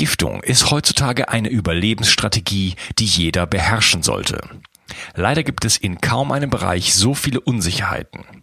Entgiftung 0.00 0.42
ist 0.42 0.70
heutzutage 0.70 1.28
eine 1.28 1.50
Überlebensstrategie, 1.50 2.74
die 2.98 3.04
jeder 3.04 3.46
beherrschen 3.46 4.02
sollte. 4.02 4.40
Leider 5.14 5.42
gibt 5.42 5.66
es 5.66 5.76
in 5.76 6.00
kaum 6.00 6.32
einem 6.32 6.48
Bereich 6.48 6.94
so 6.94 7.12
viele 7.12 7.38
Unsicherheiten. 7.38 8.24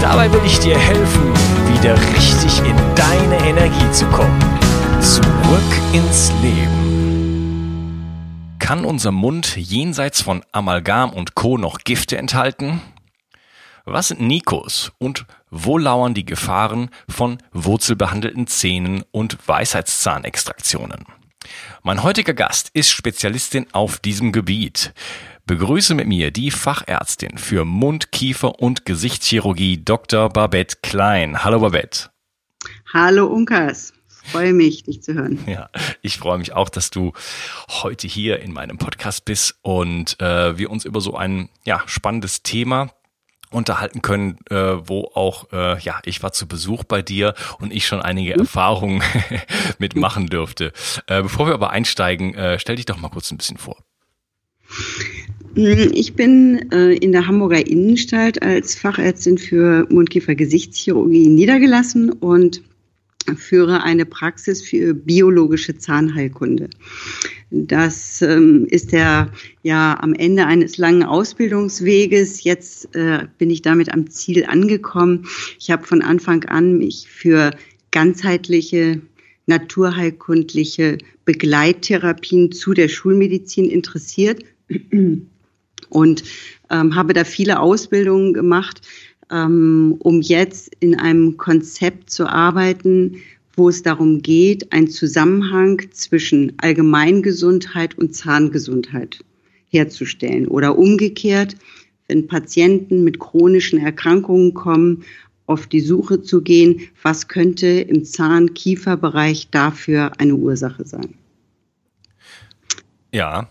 Dabei 0.00 0.32
will 0.32 0.42
ich 0.44 0.58
dir 0.58 0.78
helfen, 0.78 1.32
wieder 1.72 1.96
richtig 2.14 2.58
in 2.58 2.76
deine 2.94 3.38
Energie 3.46 3.90
zu 3.92 4.06
kommen. 4.06 4.38
Zurück 5.00 5.72
ins 5.92 6.32
Leben. 6.42 6.86
Kann 8.58 8.84
unser 8.84 9.12
Mund 9.12 9.56
jenseits 9.56 10.20
von 10.22 10.42
Amalgam 10.52 11.10
und 11.10 11.34
Co. 11.34 11.56
noch 11.56 11.78
Gifte 11.78 12.16
enthalten? 12.18 12.80
Was 13.84 14.08
sind 14.08 14.20
Nikos 14.20 14.92
und 14.98 15.26
wo 15.50 15.78
lauern 15.78 16.12
die 16.14 16.24
Gefahren 16.24 16.90
von 17.08 17.38
wurzelbehandelten 17.52 18.48
Zähnen 18.48 19.04
und 19.12 19.38
Weisheitszahnextraktionen? 19.46 21.04
Mein 21.84 22.02
heutiger 22.02 22.34
Gast 22.34 22.70
ist 22.74 22.90
Spezialistin 22.90 23.68
auf 23.72 24.00
diesem 24.00 24.32
Gebiet. 24.32 24.92
Begrüße 25.48 25.94
mit 25.94 26.08
mir 26.08 26.32
die 26.32 26.50
Fachärztin 26.50 27.38
für 27.38 27.64
Mund-, 27.64 28.10
Kiefer- 28.10 28.58
und 28.58 28.84
Gesichtschirurgie 28.84 29.78
Dr. 29.84 30.28
Babette 30.28 30.78
Klein. 30.82 31.44
Hallo 31.44 31.60
Babette. 31.60 32.10
Hallo 32.92 33.26
Unkas. 33.26 33.92
Freue 34.08 34.52
mich, 34.52 34.82
dich 34.82 35.04
zu 35.04 35.14
hören. 35.14 35.38
Ja, 35.46 35.70
ich 36.02 36.18
freue 36.18 36.38
mich 36.38 36.52
auch, 36.52 36.68
dass 36.68 36.90
du 36.90 37.12
heute 37.68 38.08
hier 38.08 38.40
in 38.40 38.52
meinem 38.52 38.76
Podcast 38.76 39.24
bist 39.24 39.56
und 39.62 40.20
äh, 40.20 40.58
wir 40.58 40.68
uns 40.68 40.84
über 40.84 41.00
so 41.00 41.16
ein 41.16 41.48
ja, 41.64 41.80
spannendes 41.86 42.42
Thema 42.42 42.90
unterhalten 43.52 44.02
können, 44.02 44.38
äh, 44.50 44.56
wo 44.56 45.12
auch, 45.14 45.52
äh, 45.52 45.78
ja, 45.78 46.00
ich 46.04 46.24
war 46.24 46.32
zu 46.32 46.48
Besuch 46.48 46.82
bei 46.82 47.02
dir 47.02 47.34
und 47.60 47.72
ich 47.72 47.86
schon 47.86 48.02
einige 48.02 48.34
mhm. 48.34 48.40
Erfahrungen 48.40 49.00
mitmachen 49.78 50.26
dürfte. 50.26 50.72
Äh, 51.06 51.22
bevor 51.22 51.46
wir 51.46 51.54
aber 51.54 51.70
einsteigen, 51.70 52.34
äh, 52.34 52.58
stell 52.58 52.74
dich 52.74 52.86
doch 52.86 52.96
mal 52.96 53.10
kurz 53.10 53.30
ein 53.30 53.38
bisschen 53.38 53.58
vor. 53.58 53.76
Mm, 55.56 55.90
ich 55.92 56.12
bin 56.12 56.70
äh, 56.70 56.92
in 56.92 57.12
der 57.12 57.26
Hamburger 57.26 57.66
Innenstadt 57.66 58.42
als 58.42 58.74
Fachärztin 58.74 59.38
für 59.38 59.86
Mundkiefer-Gesichtschirurgie 59.90 61.28
niedergelassen 61.28 62.12
und 62.12 62.62
führe 63.36 63.82
eine 63.82 64.04
Praxis 64.04 64.62
für 64.62 64.94
biologische 64.94 65.76
Zahnheilkunde. 65.76 66.68
Das 67.50 68.20
ähm, 68.20 68.66
ist 68.68 68.92
der 68.92 69.32
ja 69.62 69.98
am 70.00 70.12
Ende 70.12 70.46
eines 70.46 70.76
langen 70.76 71.02
Ausbildungsweges. 71.02 72.44
Jetzt 72.44 72.94
äh, 72.94 73.26
bin 73.38 73.48
ich 73.50 73.62
damit 73.62 73.92
am 73.92 74.10
Ziel 74.10 74.44
angekommen. 74.44 75.26
Ich 75.58 75.70
habe 75.70 75.86
von 75.86 76.02
Anfang 76.02 76.44
an 76.44 76.76
mich 76.76 77.08
für 77.08 77.50
ganzheitliche 77.92 79.00
naturheilkundliche 79.46 80.98
Begleittherapien 81.24 82.52
zu 82.52 82.74
der 82.74 82.88
Schulmedizin 82.88 83.64
interessiert 83.64 84.44
und 85.88 86.24
ähm, 86.70 86.94
habe 86.94 87.12
da 87.12 87.24
viele 87.24 87.60
Ausbildungen 87.60 88.32
gemacht, 88.32 88.82
ähm, 89.30 89.96
um 89.98 90.20
jetzt 90.20 90.74
in 90.80 90.98
einem 90.98 91.36
Konzept 91.36 92.10
zu 92.10 92.26
arbeiten, 92.26 93.16
wo 93.54 93.68
es 93.68 93.82
darum 93.82 94.20
geht, 94.22 94.72
einen 94.72 94.88
Zusammenhang 94.88 95.82
zwischen 95.92 96.52
Allgemeingesundheit 96.58 97.96
und 97.98 98.14
Zahngesundheit 98.14 99.24
herzustellen. 99.68 100.46
Oder 100.46 100.78
umgekehrt, 100.78 101.56
wenn 102.08 102.26
Patienten 102.26 103.02
mit 103.02 103.18
chronischen 103.18 103.80
Erkrankungen 103.80 104.54
kommen, 104.54 105.04
auf 105.46 105.66
die 105.66 105.80
Suche 105.80 106.22
zu 106.22 106.42
gehen, 106.42 106.80
was 107.02 107.28
könnte 107.28 107.66
im 107.66 108.04
Zahn-Kiefer-Bereich 108.04 109.48
dafür 109.50 110.12
eine 110.18 110.34
Ursache 110.34 110.84
sein. 110.84 111.14
Ja, 113.12 113.48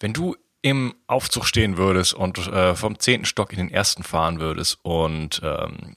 wenn 0.00 0.12
du 0.12 0.34
im 0.64 0.94
Aufzug 1.06 1.44
stehen 1.44 1.76
würdest 1.76 2.14
und 2.14 2.38
äh, 2.38 2.74
vom 2.74 2.98
zehnten 2.98 3.26
Stock 3.26 3.52
in 3.52 3.58
den 3.58 3.70
ersten 3.70 4.02
fahren 4.02 4.40
würdest 4.40 4.78
und 4.82 5.42
ähm, 5.44 5.96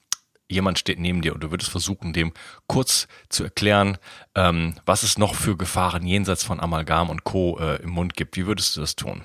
jemand 0.49 0.77
steht 0.77 0.99
neben 0.99 1.21
dir 1.21 1.33
und 1.33 1.41
du 1.41 1.51
würdest 1.51 1.71
versuchen, 1.71 2.11
dem 2.11 2.33
kurz 2.67 3.07
zu 3.29 3.45
erklären, 3.45 3.97
ähm, 4.35 4.73
was 4.85 5.03
es 5.03 5.17
noch 5.17 5.35
für 5.35 5.55
Gefahren 5.55 6.05
jenseits 6.05 6.43
von 6.43 6.59
Amalgam 6.59 7.09
und 7.09 7.23
Co. 7.23 7.57
Äh, 7.61 7.81
im 7.81 7.91
Mund 7.91 8.15
gibt. 8.15 8.35
Wie 8.35 8.45
würdest 8.45 8.75
du 8.75 8.81
das 8.81 8.97
tun? 8.97 9.21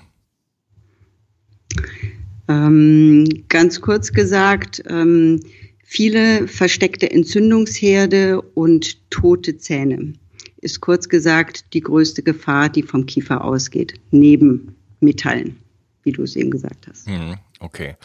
Ähm, 2.47 3.27
ganz 3.49 3.81
kurz 3.81 4.13
gesagt, 4.13 4.81
ähm, 4.87 5.41
viele 5.83 6.47
versteckte 6.47 7.11
Entzündungsherde 7.11 8.41
und 8.41 9.09
tote 9.09 9.57
Zähne 9.57 10.13
ist 10.61 10.79
kurz 10.79 11.09
gesagt 11.09 11.73
die 11.73 11.81
größte 11.81 12.23
Gefahr, 12.23 12.69
die 12.69 12.83
vom 12.83 13.05
Kiefer 13.05 13.43
ausgeht, 13.43 13.95
neben 14.11 14.73
Metallen, 15.03 15.57
wie 16.03 16.11
du 16.11 16.23
es 16.23 16.35
eben 16.35 16.51
gesagt 16.51 16.87
hast. 16.87 17.07
Mhm. 17.07 17.37
Okay. 17.59 17.95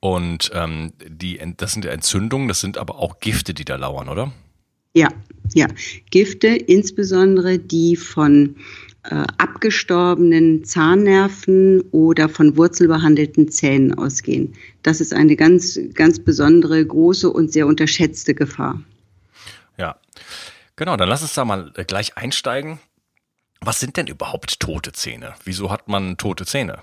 Und 0.00 0.50
ähm, 0.54 0.92
die, 1.06 1.40
das 1.56 1.72
sind 1.72 1.84
Entzündungen, 1.84 2.48
das 2.48 2.60
sind 2.60 2.78
aber 2.78 2.98
auch 2.98 3.20
Gifte, 3.20 3.54
die 3.54 3.64
da 3.64 3.76
lauern, 3.76 4.08
oder? 4.08 4.32
Ja, 4.92 5.08
ja. 5.54 5.66
Gifte, 6.10 6.48
insbesondere 6.48 7.58
die 7.58 7.96
von 7.96 8.56
äh, 9.04 9.24
abgestorbenen 9.38 10.64
Zahnnerven 10.64 11.82
oder 11.90 12.28
von 12.28 12.56
wurzelbehandelten 12.56 13.50
Zähnen 13.50 13.94
ausgehen. 13.94 14.54
Das 14.82 15.00
ist 15.00 15.12
eine 15.12 15.36
ganz, 15.36 15.78
ganz 15.94 16.18
besondere, 16.20 16.84
große 16.84 17.28
und 17.30 17.52
sehr 17.52 17.66
unterschätzte 17.66 18.34
Gefahr. 18.34 18.80
Ja, 19.76 19.96
genau. 20.76 20.96
Dann 20.96 21.08
lass 21.08 21.22
uns 21.22 21.34
da 21.34 21.44
mal 21.44 21.72
äh, 21.76 21.84
gleich 21.84 22.16
einsteigen. 22.16 22.78
Was 23.66 23.80
sind 23.80 23.96
denn 23.96 24.08
überhaupt 24.08 24.60
tote 24.60 24.92
Zähne? 24.92 25.34
Wieso 25.44 25.70
hat 25.70 25.88
man 25.88 26.18
tote 26.18 26.44
Zähne? 26.44 26.80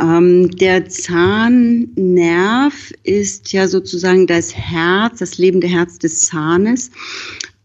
Ähm, 0.00 0.48
der 0.50 0.88
Zahnnerv 0.88 2.92
ist 3.02 3.52
ja 3.52 3.66
sozusagen 3.66 4.28
das 4.28 4.54
Herz, 4.54 5.18
das 5.18 5.38
lebende 5.38 5.66
Herz 5.66 5.98
des 5.98 6.26
Zahnes. 6.26 6.92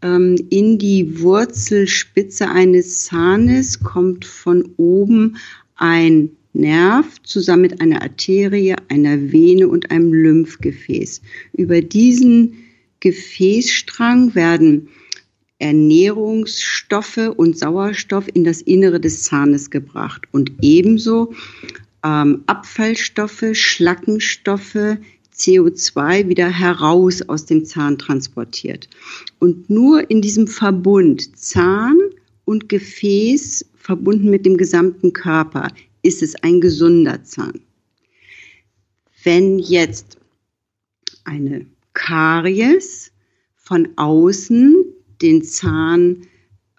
Ähm, 0.02 0.34
in 0.50 0.78
die 0.78 1.20
Wurzelspitze 1.20 2.48
eines 2.48 3.04
Zahnes 3.04 3.78
kommt 3.80 4.24
von 4.24 4.68
oben 4.76 5.36
ein 5.76 6.30
Nerv 6.52 7.06
zusammen 7.22 7.62
mit 7.62 7.80
einer 7.80 8.02
Arterie, 8.02 8.74
einer 8.88 9.30
Vene 9.30 9.68
und 9.68 9.92
einem 9.92 10.12
Lymphgefäß. 10.12 11.22
Über 11.52 11.80
diesen 11.80 12.54
Gefäßstrang 12.98 14.34
werden 14.34 14.88
Ernährungsstoffe 15.60 17.30
und 17.36 17.56
Sauerstoff 17.56 18.26
in 18.32 18.44
das 18.44 18.60
Innere 18.62 18.98
des 18.98 19.22
Zahnes 19.22 19.70
gebracht 19.70 20.22
und 20.32 20.52
ebenso 20.62 21.32
ähm, 22.02 22.42
Abfallstoffe, 22.46 23.44
Schlackenstoffe, 23.52 24.98
CO2 25.36 26.28
wieder 26.28 26.48
heraus 26.48 27.22
aus 27.22 27.46
dem 27.46 27.64
Zahn 27.64 27.98
transportiert. 27.98 28.88
Und 29.38 29.70
nur 29.70 30.10
in 30.10 30.20
diesem 30.20 30.46
Verbund 30.46 31.38
Zahn 31.38 31.98
und 32.44 32.68
Gefäß 32.68 33.64
verbunden 33.76 34.30
mit 34.30 34.44
dem 34.44 34.56
gesamten 34.56 35.12
Körper 35.12 35.68
ist 36.02 36.22
es 36.22 36.34
ein 36.42 36.60
gesunder 36.60 37.22
Zahn. 37.24 37.60
Wenn 39.22 39.58
jetzt 39.58 40.18
eine 41.24 41.66
Karies 41.92 43.12
von 43.56 43.88
außen 43.96 44.84
den 45.22 45.42
Zahn 45.42 46.26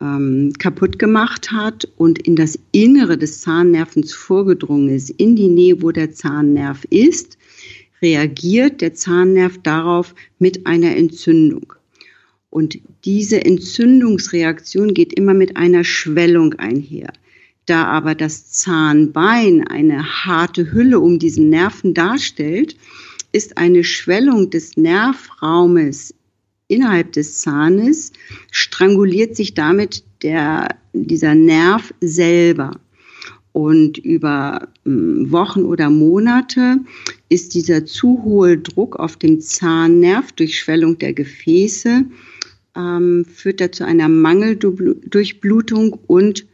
ähm, 0.02 0.54
kaputt 0.58 1.00
gemacht 1.00 1.52
hat 1.52 1.88
und 1.98 2.20
in 2.20 2.36
das 2.36 2.58
Innere 2.72 3.18
des 3.18 3.42
Zahnnervens 3.42 4.14
vorgedrungen 4.14 4.90
ist, 4.90 5.10
in 5.12 5.36
die 5.36 5.48
Nähe, 5.48 5.82
wo 5.82 5.92
der 5.92 6.12
Zahnnerv 6.12 6.86
ist, 6.90 7.38
reagiert 8.02 8.82
der 8.82 8.94
Zahnnerv 8.94 9.60
darauf 9.60 10.16
mit 10.40 10.66
einer 10.66 10.96
Entzündung. 10.96 11.74
Und 12.50 12.80
diese 13.06 13.46
Entzündungsreaktion 13.46 14.94
geht 14.94 15.14
immer 15.14 15.34
mit 15.34 15.56
einer 15.56 15.84
Schwellung 15.84 16.56
einher. 16.56 17.14
Da 17.66 17.86
aber 17.86 18.16
das 18.16 18.50
Zahnbein 18.50 19.66
eine 19.68 20.26
harte 20.26 20.72
Hülle 20.74 21.00
um 21.00 21.20
diesen 21.20 21.50
Nerven 21.50 21.94
darstellt, 21.94 22.76
ist 23.32 23.58
eine 23.58 23.84
Schwellung 23.84 24.50
des 24.50 24.76
Nervraumes 24.76 26.14
innerhalb 26.72 27.12
des 27.12 27.42
Zahnes, 27.42 28.12
stranguliert 28.52 29.36
sich 29.36 29.54
damit 29.54 30.04
der, 30.24 30.76
dieser 30.94 31.36
Nerv 31.36 31.94
selber. 32.02 32.80
Und 33.54 33.98
über 33.98 34.70
hm, 34.86 35.32
Wochen 35.32 35.64
oder 35.64 35.90
Monate 35.90 36.78
ist 37.28 37.54
dieser 37.54 37.86
zu 37.86 38.24
hohe 38.24 38.58
Druck 38.58 38.96
auf 38.96 39.18
dem 39.18 39.42
Zahnnerv 39.42 40.32
durch 40.32 40.58
Schwellung 40.58 40.98
der 40.98 41.14
Gefäße, 41.14 42.06
ähm, 42.78 43.26
führt 43.26 43.60
er 43.60 43.72
zu 43.74 43.86
einer 43.86 44.08
Mangeldurchblutung 44.08 46.00
und 46.08 46.46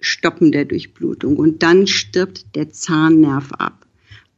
Stoppen 0.00 0.50
der 0.50 0.64
Durchblutung. 0.64 1.36
Und 1.36 1.62
dann 1.62 1.86
stirbt 1.86 2.54
der 2.54 2.70
Zahnnerv 2.70 3.52
ab. 3.52 3.86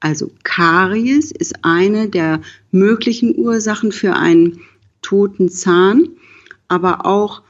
Also 0.00 0.32
Karies 0.42 1.30
ist 1.30 1.64
eine 1.64 2.08
der 2.08 2.40
möglichen 2.72 3.38
Ursachen 3.38 3.92
für 3.92 4.14
einen 4.14 4.60
toten 5.02 5.48
Zahn, 5.48 6.08
aber 6.68 7.04
auch 7.04 7.42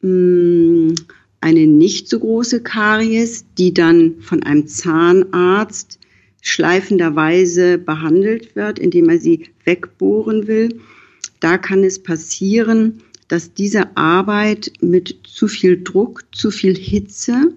mh, 0.00 0.08
hm, 0.08 0.94
eine 1.40 1.66
nicht 1.66 2.08
so 2.08 2.20
große 2.20 2.62
Karies, 2.62 3.44
die 3.58 3.74
dann 3.74 4.20
von 4.20 4.42
einem 4.44 4.68
Zahnarzt 4.68 5.98
schleifenderweise 6.40 7.78
behandelt 7.78 8.54
wird, 8.56 8.78
indem 8.78 9.08
er 9.08 9.18
sie 9.18 9.46
wegbohren 9.64 10.46
will. 10.46 10.80
Da 11.40 11.58
kann 11.58 11.82
es 11.82 12.00
passieren, 12.00 13.02
dass 13.28 13.54
diese 13.54 13.96
Arbeit 13.96 14.72
mit 14.80 15.20
zu 15.24 15.48
viel 15.48 15.82
Druck, 15.82 16.24
zu 16.32 16.50
viel 16.50 16.76
Hitze 16.76 17.52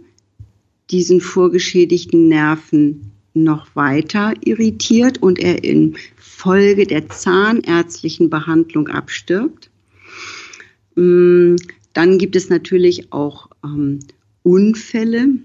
diesen 0.90 1.22
vorgeschädigten 1.22 2.28
Nerven 2.28 3.12
noch 3.34 3.76
weiter 3.76 4.34
irritiert 4.44 5.22
und 5.22 5.40
er 5.40 5.64
in 5.64 5.96
Folge 6.46 6.86
der 6.86 7.10
zahnärztlichen 7.10 8.30
Behandlung 8.30 8.88
abstirbt. 8.88 9.72
Mm, 10.94 11.56
dann 11.94 12.20
gibt 12.20 12.36
es 12.36 12.50
natürlich 12.50 13.12
auch 13.12 13.50
ähm, 13.64 13.98
Unfälle. 14.44 15.40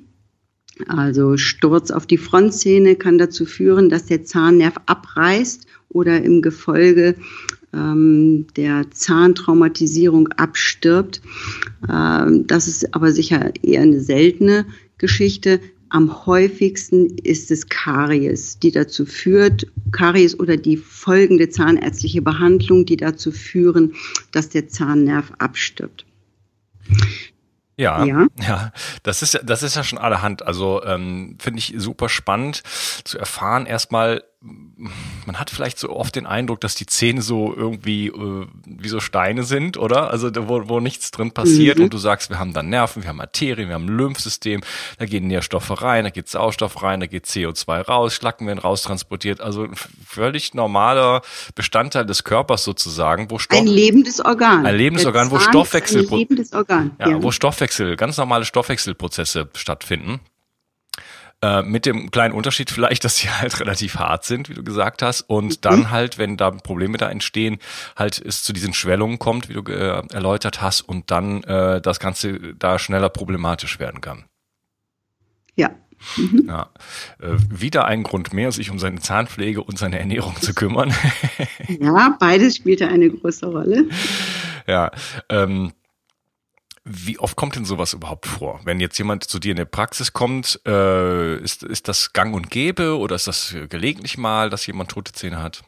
Also 0.89 1.39
Sturz 1.39 1.91
auf 1.91 2.07
die 2.07 2.19
Frontzähne 2.19 2.97
kann 2.97 3.17
dazu 3.17 3.47
führen, 3.47 3.89
dass 3.89 4.05
der 4.05 4.25
Zahnnerv 4.25 4.75
abreißt 4.85 5.67
oder 5.89 6.23
im 6.23 6.43
Gefolge 6.43 7.15
ähm, 7.73 8.47
der 8.57 8.91
Zahntraumatisierung 8.91 10.29
abstirbt. 10.29 11.23
Ähm, 11.91 12.47
das 12.47 12.69
ist 12.69 12.95
aber 12.95 13.13
sicher 13.13 13.55
eher 13.63 13.81
eine 13.81 14.03
seltene 14.03 14.67
Geschichte. 14.99 15.61
Am 15.91 16.25
häufigsten 16.27 17.19
ist 17.19 17.51
es 17.51 17.69
Karies, 17.69 18.59
die 18.61 18.71
dazu 18.71 19.05
führt, 19.05 19.67
Karies 19.91 20.39
oder 20.39 20.57
die 20.57 20.77
folgende 20.77 21.49
zahnärztliche 21.49 22.23
Behandlung, 22.23 22.87
die 22.87 22.97
dazu 22.97 23.33
führen, 23.33 23.95
dass 24.31 24.49
der 24.49 24.69
Zahnnerv 24.69 25.33
abstirbt. 25.39 26.07
Ja, 27.77 28.05
ja, 28.05 28.27
ja, 28.41 28.73
das 29.03 29.23
ist 29.23 29.41
das 29.43 29.63
ist 29.63 29.75
ja 29.75 29.83
schon 29.83 29.99
allerhand. 29.99 30.47
Also 30.47 30.85
ähm, 30.85 31.37
finde 31.41 31.59
ich 31.59 31.75
super 31.79 32.09
spannend 32.09 32.63
zu 33.05 33.19
erfahren 33.19 33.65
erstmal, 33.65 34.23
man 34.43 35.39
hat 35.39 35.51
vielleicht 35.51 35.79
so 35.79 35.91
oft 35.91 36.17
den 36.17 36.25
Eindruck, 36.25 36.63
dass 36.63 36.75
die 36.75 36.87
Zähne 36.87 37.21
so 37.21 37.55
irgendwie 37.55 38.07
äh, 38.07 38.47
wie 38.65 38.89
so 38.89 38.99
Steine 38.99 39.43
sind, 39.43 39.77
oder? 39.77 40.11
Also 40.11 40.31
wo, 40.49 40.67
wo 40.69 40.81
nichts 40.81 41.11
drin 41.11 41.33
passiert 41.33 41.77
mhm. 41.77 41.85
und 41.85 41.95
du 41.95 41.99
sagst, 41.99 42.31
wir 42.31 42.39
haben 42.39 42.55
da 42.55 42.63
Nerven, 42.63 43.03
wir 43.03 43.11
haben 43.11 43.21
Arterien, 43.21 43.69
wir 43.69 43.75
haben 43.75 43.85
ein 43.85 43.97
Lymphsystem, 43.97 44.63
da 44.99 45.05
gehen 45.05 45.27
Nährstoffe 45.27 45.83
rein, 45.83 46.05
da 46.05 46.11
geht 46.11 46.29
Sauerstoff 46.29 46.83
rein, 46.83 47.01
da 47.01 47.07
geht 47.07 47.27
CO2 47.27 47.83
raus, 47.83 48.15
Schlacken 48.15 48.47
werden 48.47 48.61
raustransportiert. 48.61 49.43
Also 49.43 49.65
ein 49.65 49.75
völlig 49.75 50.55
normaler 50.55 51.21
Bestandteil 51.55 52.07
des 52.07 52.25
Körpers 52.25 52.65
sozusagen, 52.65 53.31
wo 53.31 53.39
Stoff, 53.39 53.59
ein 53.59 53.67
lebendes 53.67 54.25
Organ. 54.25 54.65
Ein 54.65 54.77
lebendes 54.77 55.05
Organ, 55.05 55.31
wo 55.31 55.39
Stoffwechsel, 55.39 56.07
ein 56.07 56.19
lebendes 56.19 56.55
Organ. 56.55 56.93
Ja, 56.99 57.11
ja, 57.11 57.23
wo 57.23 57.31
Stoffwechsel, 57.31 57.97
ganz 57.97 58.17
normale 58.17 58.47
Stoffwechselprozesse 58.47 59.51
stattfinden. 59.55 60.21
Äh, 61.43 61.63
mit 61.63 61.87
dem 61.87 62.11
kleinen 62.11 62.35
Unterschied 62.35 62.71
vielleicht, 62.71 63.03
dass 63.05 63.17
sie 63.17 63.31
halt 63.31 63.59
relativ 63.61 63.97
hart 63.97 64.25
sind, 64.25 64.51
wie 64.51 64.55
du 64.55 64.63
gesagt 64.63 65.01
hast. 65.01 65.23
Und 65.23 65.49
mhm. 65.49 65.61
dann 65.63 65.91
halt, 65.91 66.19
wenn 66.19 66.37
da 66.37 66.51
Probleme 66.51 66.99
da 66.99 67.09
entstehen, 67.09 67.59
halt 67.97 68.21
es 68.21 68.43
zu 68.43 68.53
diesen 68.53 68.75
Schwellungen 68.75 69.19
kommt, 69.19 69.49
wie 69.49 69.55
du 69.55 69.63
äh, 69.73 70.03
erläutert 70.13 70.61
hast, 70.61 70.83
und 70.83 71.11
dann 71.11 71.43
äh, 71.45 71.81
das 71.81 71.99
Ganze 71.99 72.55
da 72.55 72.79
schneller 72.79 73.09
problematisch 73.09 73.79
werden 73.79 74.03
kann. 74.03 74.25
Ja. 75.55 75.71
Mhm. 76.17 76.45
Ja. 76.47 76.71
Äh, 77.21 77.37
wieder 77.49 77.87
ein 77.87 78.03
Grund 78.03 78.35
mehr, 78.35 78.53
sich 78.53 78.71
um 78.71 78.79
seine 78.79 79.01
Zahnpflege 79.01 79.63
und 79.63 79.79
seine 79.79 79.99
Ernährung 79.99 80.37
zu 80.41 80.53
kümmern. 80.53 80.93
ja, 81.69 82.17
beides 82.21 82.57
spielte 82.57 82.89
eine 82.89 83.09
große 83.11 83.47
Rolle. 83.47 83.89
Ja. 84.67 84.93
Ähm, 85.29 85.73
wie 86.91 87.19
oft 87.19 87.37
kommt 87.37 87.57
denn 87.57 87.65
sowas 87.65 87.93
überhaupt 87.93 88.27
vor? 88.27 88.61
Wenn 88.65 88.81
jetzt 88.81 88.99
jemand 88.99 89.25
zu 89.25 89.39
dir 89.39 89.53
in 89.53 89.57
der 89.57 89.65
Praxis 89.65 90.13
kommt, 90.13 90.61
äh, 90.67 91.37
ist, 91.37 91.63
ist 91.63 91.89
das 91.89 92.13
gang 92.13 92.35
und 92.35 92.51
gäbe 92.51 92.99
oder 92.99 93.15
ist 93.15 93.27
das 93.27 93.55
gelegentlich 93.69 94.19
mal, 94.19 94.51
dass 94.51 94.67
jemand 94.67 94.91
tote 94.91 95.13
Zähne 95.13 95.43
hat? 95.43 95.63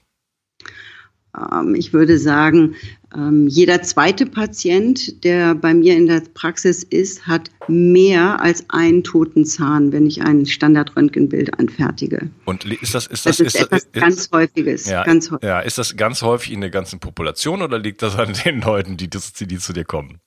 Ähm, 1.37 1.75
ich 1.75 1.93
würde 1.93 2.19
sagen, 2.19 2.75
ähm, 3.15 3.47
jeder 3.49 3.83
zweite 3.83 4.27
Patient, 4.27 5.25
der 5.25 5.55
bei 5.55 5.75
mir 5.75 5.97
in 5.97 6.07
der 6.07 6.23
Praxis 6.35 6.83
ist, 6.83 7.27
hat 7.27 7.51
mehr 7.69 8.41
als 8.41 8.69
einen 8.69 9.05
toten 9.05 9.45
Zahn, 9.45 9.93
wenn 9.93 10.07
ich 10.07 10.23
ein 10.23 10.47
Standardröntgenbild 10.47 11.59
anfertige. 11.59 12.31
Und 12.45 12.65
ist 12.65 12.95
das, 12.95 13.07
ist 13.07 13.27
das, 13.27 13.39
das 13.39 13.41
ist, 13.41 13.55
ist 13.55 13.63
etwas 13.63 13.85
ist, 13.85 13.93
ganz 13.93 14.31
Häufiges? 14.33 14.87
Ja, 14.87 15.05
ganz 15.05 15.31
häufig. 15.31 15.47
ja, 15.47 15.61
ist 15.61 15.79
das 15.79 15.97
ganz 15.97 16.23
häufig 16.23 16.53
in 16.53 16.61
der 16.61 16.71
ganzen 16.71 17.01
Population 17.01 17.63
oder 17.63 17.79
liegt 17.79 18.03
das 18.03 18.17
an 18.17 18.35
den 18.45 18.61
Leuten, 18.61 18.97
die, 18.97 19.09
die, 19.09 19.47
die 19.47 19.59
zu 19.59 19.73
dir 19.73 19.85
kommen? 19.85 20.21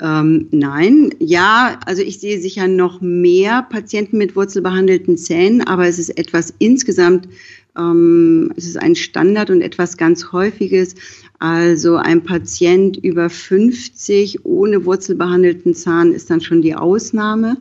Ähm, 0.00 0.48
nein, 0.50 1.14
ja, 1.18 1.78
also 1.84 2.02
ich 2.02 2.18
sehe 2.18 2.40
sicher 2.40 2.66
noch 2.66 3.00
mehr 3.00 3.62
Patienten 3.62 4.16
mit 4.16 4.34
wurzelbehandelten 4.34 5.18
Zähnen, 5.18 5.66
aber 5.66 5.86
es 5.86 5.98
ist 5.98 6.16
etwas 6.18 6.54
insgesamt, 6.58 7.28
ähm, 7.76 8.52
es 8.56 8.66
ist 8.66 8.78
ein 8.78 8.94
Standard 8.94 9.50
und 9.50 9.60
etwas 9.60 9.96
ganz 9.96 10.32
Häufiges. 10.32 10.94
Also 11.38 11.96
ein 11.96 12.22
Patient 12.22 12.96
über 12.96 13.28
50 13.28 14.44
ohne 14.44 14.84
wurzelbehandelten 14.84 15.74
Zahn 15.74 16.12
ist 16.12 16.30
dann 16.30 16.40
schon 16.40 16.62
die 16.62 16.74
Ausnahme. 16.74 17.58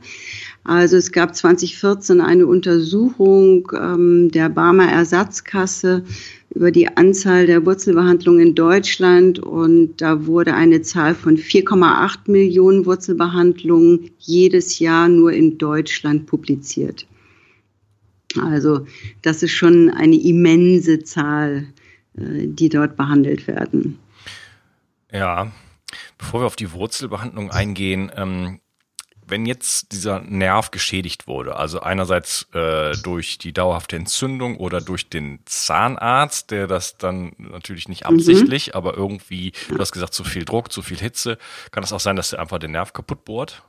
Also 0.63 0.97
es 0.97 1.11
gab 1.11 1.35
2014 1.35 2.21
eine 2.21 2.45
Untersuchung 2.45 3.71
ähm, 3.75 4.29
der 4.31 4.50
Barmer 4.50 4.89
Ersatzkasse 4.91 6.03
über 6.53 6.72
die 6.72 6.88
Anzahl 6.98 7.46
der 7.46 7.65
Wurzelbehandlungen 7.65 8.48
in 8.48 8.55
Deutschland 8.55 9.39
und 9.39 10.01
da 10.01 10.25
wurde 10.25 10.53
eine 10.53 10.81
Zahl 10.81 11.15
von 11.15 11.38
4,8 11.38 12.29
Millionen 12.29 12.86
Wurzelbehandlungen 12.86 14.12
jedes 14.20 14.79
Jahr 14.79 15.08
nur 15.08 15.31
in 15.31 15.58
Deutschland 15.58 16.27
publiziert. 16.27 17.08
Also 18.39 18.86
das 19.22 19.43
ist 19.43 19.51
schon 19.51 19.89
eine 19.89 20.15
immense 20.15 21.03
Zahl, 21.03 21.67
äh, 22.17 22.48
die 22.48 22.70
dort 22.70 22.96
behandelt 22.96 23.48
werden. 23.48 24.00
Ja, 25.12 25.51
bevor 26.17 26.41
wir 26.41 26.48
auf 26.48 26.55
die 26.55 26.72
Wurzelbehandlung 26.72 27.51
eingehen, 27.51 28.12
ähm, 28.15 28.61
wenn 29.31 29.45
jetzt 29.45 29.93
dieser 29.93 30.19
Nerv 30.19 30.71
geschädigt 30.71 31.25
wurde, 31.25 31.55
also 31.55 31.79
einerseits 31.79 32.47
äh, 32.53 32.91
durch 33.01 33.38
die 33.38 33.53
dauerhafte 33.53 33.95
Entzündung 33.95 34.57
oder 34.57 34.81
durch 34.81 35.09
den 35.09 35.39
Zahnarzt, 35.45 36.51
der 36.51 36.67
das 36.67 36.97
dann 36.97 37.31
natürlich 37.38 37.88
nicht 37.88 38.05
absichtlich, 38.05 38.67
mhm. 38.67 38.73
aber 38.73 38.95
irgendwie, 38.95 39.53
du 39.69 39.79
hast 39.79 39.93
gesagt, 39.93 40.13
zu 40.13 40.25
viel 40.25 40.43
Druck, 40.43 40.71
zu 40.71 40.81
viel 40.81 41.00
Hitze, 41.00 41.38
kann 41.71 41.83
es 41.83 41.93
auch 41.93 42.01
sein, 42.01 42.17
dass 42.17 42.33
er 42.33 42.39
einfach 42.39 42.59
den 42.59 42.71
Nerv 42.71 42.91
kaputt 42.91 43.23
bohrt? 43.23 43.63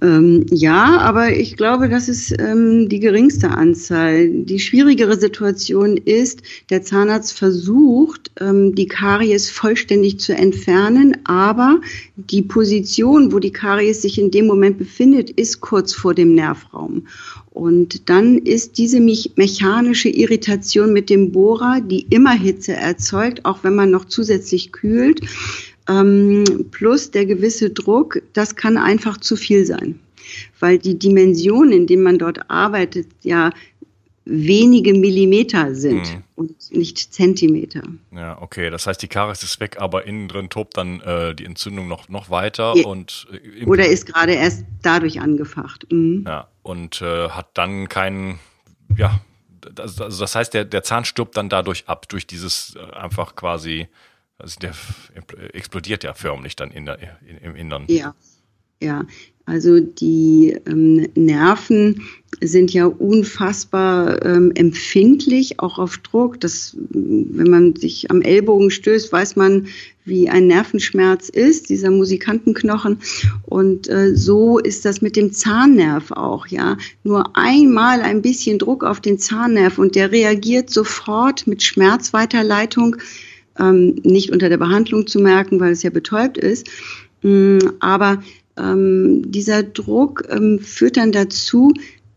Ähm, 0.00 0.46
ja, 0.50 0.98
aber 0.98 1.34
ich 1.34 1.56
glaube, 1.56 1.88
das 1.88 2.08
ist 2.08 2.32
ähm, 2.38 2.88
die 2.88 3.00
geringste 3.00 3.50
Anzahl. 3.50 4.28
Die 4.28 4.60
schwierigere 4.60 5.18
Situation 5.18 5.96
ist, 5.96 6.42
der 6.70 6.82
Zahnarzt 6.82 7.36
versucht, 7.36 8.30
ähm, 8.40 8.76
die 8.76 8.86
Karies 8.86 9.50
vollständig 9.50 10.20
zu 10.20 10.34
entfernen, 10.34 11.16
aber 11.24 11.80
die 12.16 12.42
Position, 12.42 13.32
wo 13.32 13.40
die 13.40 13.50
Karies 13.50 14.02
sich 14.02 14.20
in 14.20 14.30
dem 14.30 14.46
Moment 14.46 14.78
befindet, 14.78 15.30
ist 15.30 15.60
kurz 15.60 15.94
vor 15.94 16.14
dem 16.14 16.34
Nervraum. 16.34 17.06
Und 17.50 18.08
dann 18.08 18.38
ist 18.38 18.78
diese 18.78 19.00
mechanische 19.00 20.08
Irritation 20.08 20.92
mit 20.92 21.10
dem 21.10 21.32
Bohrer, 21.32 21.80
die 21.80 22.06
immer 22.08 22.34
Hitze 22.34 22.74
erzeugt, 22.74 23.44
auch 23.44 23.64
wenn 23.64 23.74
man 23.74 23.90
noch 23.90 24.04
zusätzlich 24.04 24.70
kühlt, 24.70 25.22
plus 26.70 27.10
der 27.10 27.24
gewisse 27.26 27.70
Druck, 27.70 28.20
das 28.34 28.56
kann 28.56 28.76
einfach 28.76 29.18
zu 29.18 29.36
viel 29.36 29.64
sein. 29.64 29.98
Weil 30.60 30.78
die 30.78 30.98
Dimensionen, 30.98 31.72
in 31.72 31.86
denen 31.86 32.02
man 32.02 32.18
dort 32.18 32.50
arbeitet, 32.50 33.06
ja 33.22 33.50
wenige 34.28 34.92
Millimeter 34.92 35.74
sind 35.74 36.14
mhm. 36.14 36.22
und 36.36 36.70
nicht 36.70 36.98
Zentimeter. 36.98 37.82
Ja, 38.12 38.40
okay. 38.42 38.68
Das 38.68 38.86
heißt, 38.86 39.00
die 39.00 39.08
Karies 39.08 39.42
ist 39.42 39.58
weg, 39.58 39.76
aber 39.80 40.04
innen 40.04 40.28
drin 40.28 40.50
tobt 40.50 40.76
dann 40.76 41.00
äh, 41.00 41.34
die 41.34 41.46
Entzündung 41.46 41.88
noch, 41.88 42.10
noch 42.10 42.28
weiter 42.28 42.74
ja. 42.76 42.86
und 42.86 43.26
äh, 43.32 43.64
oder 43.64 43.86
ist 43.86 44.06
gerade 44.06 44.34
erst 44.34 44.64
dadurch 44.82 45.20
angefacht. 45.20 45.86
Mhm. 45.90 46.24
Ja, 46.26 46.48
und 46.62 47.00
äh, 47.00 47.30
hat 47.30 47.48
dann 47.54 47.88
keinen, 47.88 48.38
ja, 48.96 49.18
das, 49.74 49.98
also 49.98 50.20
das 50.20 50.34
heißt, 50.34 50.52
der, 50.52 50.66
der 50.66 50.82
Zahn 50.82 51.06
stirbt 51.06 51.36
dann 51.36 51.48
dadurch 51.48 51.88
ab, 51.88 52.06
durch 52.08 52.26
dieses 52.26 52.76
äh, 52.76 52.96
einfach 52.96 53.34
quasi, 53.34 53.88
also 54.38 54.60
der 54.60 54.72
explodiert 55.52 56.04
ja 56.04 56.14
förmlich 56.14 56.56
dann 56.56 56.70
in 56.70 56.86
der, 56.86 56.98
in, 57.26 57.38
im 57.38 57.56
Innern. 57.56 57.84
Ja, 57.88 58.14
ja. 58.80 59.04
Also 59.46 59.80
die 59.80 60.58
ähm, 60.66 61.08
Nerven 61.14 62.02
sind 62.42 62.70
ja 62.70 62.84
unfassbar 62.84 64.22
ähm, 64.22 64.52
empfindlich, 64.54 65.58
auch 65.58 65.78
auf 65.78 65.96
Druck. 65.98 66.38
Das, 66.40 66.76
wenn 66.90 67.50
man 67.50 67.74
sich 67.74 68.10
am 68.10 68.20
Ellbogen 68.20 68.70
stößt, 68.70 69.10
weiß 69.10 69.36
man, 69.36 69.68
wie 70.04 70.28
ein 70.28 70.48
Nervenschmerz 70.48 71.30
ist, 71.30 71.70
dieser 71.70 71.90
Musikantenknochen. 71.90 72.98
Und 73.46 73.88
äh, 73.88 74.14
so 74.14 74.58
ist 74.58 74.84
das 74.84 75.00
mit 75.00 75.16
dem 75.16 75.32
Zahnnerv 75.32 76.10
auch, 76.10 76.46
ja. 76.48 76.76
Nur 77.02 77.34
einmal 77.34 78.02
ein 78.02 78.20
bisschen 78.20 78.58
Druck 78.58 78.84
auf 78.84 79.00
den 79.00 79.18
Zahnnerv 79.18 79.78
und 79.78 79.94
der 79.94 80.12
reagiert 80.12 80.68
sofort 80.68 81.46
mit 81.46 81.62
Schmerzweiterleitung, 81.62 82.96
ähm, 83.58 83.96
nicht 84.02 84.30
unter 84.30 84.48
der 84.48 84.58
Behandlung 84.58 85.06
zu 85.06 85.20
merken, 85.20 85.60
weil 85.60 85.72
es 85.72 85.82
ja 85.82 85.90
betäubt 85.90 86.38
ist. 86.38 86.68
Mm, 87.22 87.58
aber 87.80 88.22
ähm, 88.56 89.30
dieser 89.30 89.62
Druck 89.62 90.24
ähm, 90.30 90.58
führt 90.60 90.96
dann 90.96 91.12
dazu, 91.12 91.72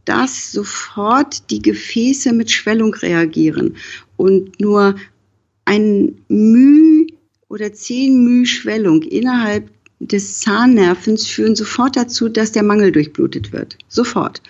dass 0.05 0.51
sofort 0.51 1.50
die 1.51 1.62
Gefäße 1.62 2.33
mit 2.33 2.51
Schwellung 2.51 2.93
reagieren 2.95 3.75
und 4.17 4.60
nur 4.60 4.95
ein 5.65 6.15
Müh 6.27 7.07
oder 7.50 7.71
zehn 7.74 8.24
Müh 8.24 8.45
Schwellung 8.45 9.03
innerhalb 9.03 9.69
des 10.01 10.39
Zahnnervens 10.39 11.27
führen 11.27 11.55
sofort 11.55 11.96
dazu, 11.96 12.27
dass 12.27 12.51
der 12.51 12.63
Mangel 12.63 12.91
durchblutet 12.91 13.53
wird. 13.53 13.77
Sofort. 13.88 14.41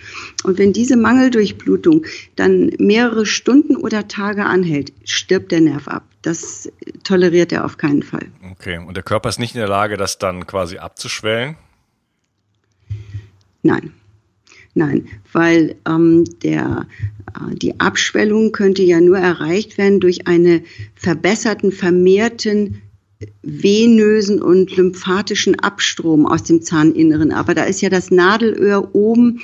Und 0.43 0.57
wenn 0.57 0.73
diese 0.73 0.95
Mangeldurchblutung 0.95 2.05
dann 2.35 2.71
mehrere 2.79 3.25
Stunden 3.25 3.75
oder 3.75 4.07
Tage 4.07 4.45
anhält, 4.45 4.93
stirbt 5.03 5.51
der 5.51 5.61
Nerv 5.61 5.87
ab. 5.87 6.03
Das 6.21 6.71
toleriert 7.03 7.51
er 7.51 7.65
auf 7.65 7.77
keinen 7.77 8.03
Fall. 8.03 8.27
Okay. 8.51 8.77
Und 8.77 8.95
der 8.95 9.03
Körper 9.03 9.29
ist 9.29 9.39
nicht 9.39 9.55
in 9.55 9.59
der 9.59 9.67
Lage, 9.67 9.97
das 9.97 10.17
dann 10.19 10.47
quasi 10.47 10.77
abzuschwellen? 10.77 11.57
Nein. 13.63 13.91
Nein, 14.73 15.09
weil 15.33 15.75
ähm, 15.85 16.23
der, 16.43 16.87
äh, 17.35 17.55
die 17.55 17.81
Abschwellung 17.81 18.53
könnte 18.53 18.83
ja 18.83 19.01
nur 19.01 19.17
erreicht 19.17 19.77
werden 19.77 19.99
durch 19.99 20.27
einen 20.27 20.61
verbesserten, 20.95 21.73
vermehrten 21.73 22.81
venösen 23.43 24.41
und 24.41 24.75
lymphatischen 24.75 25.59
Abstrom 25.59 26.25
aus 26.25 26.43
dem 26.43 26.61
Zahninneren. 26.61 27.31
Aber 27.31 27.53
da 27.53 27.63
ist 27.63 27.81
ja 27.81 27.89
das 27.89 28.11
Nadelöhr 28.11 28.93
oben 28.93 29.41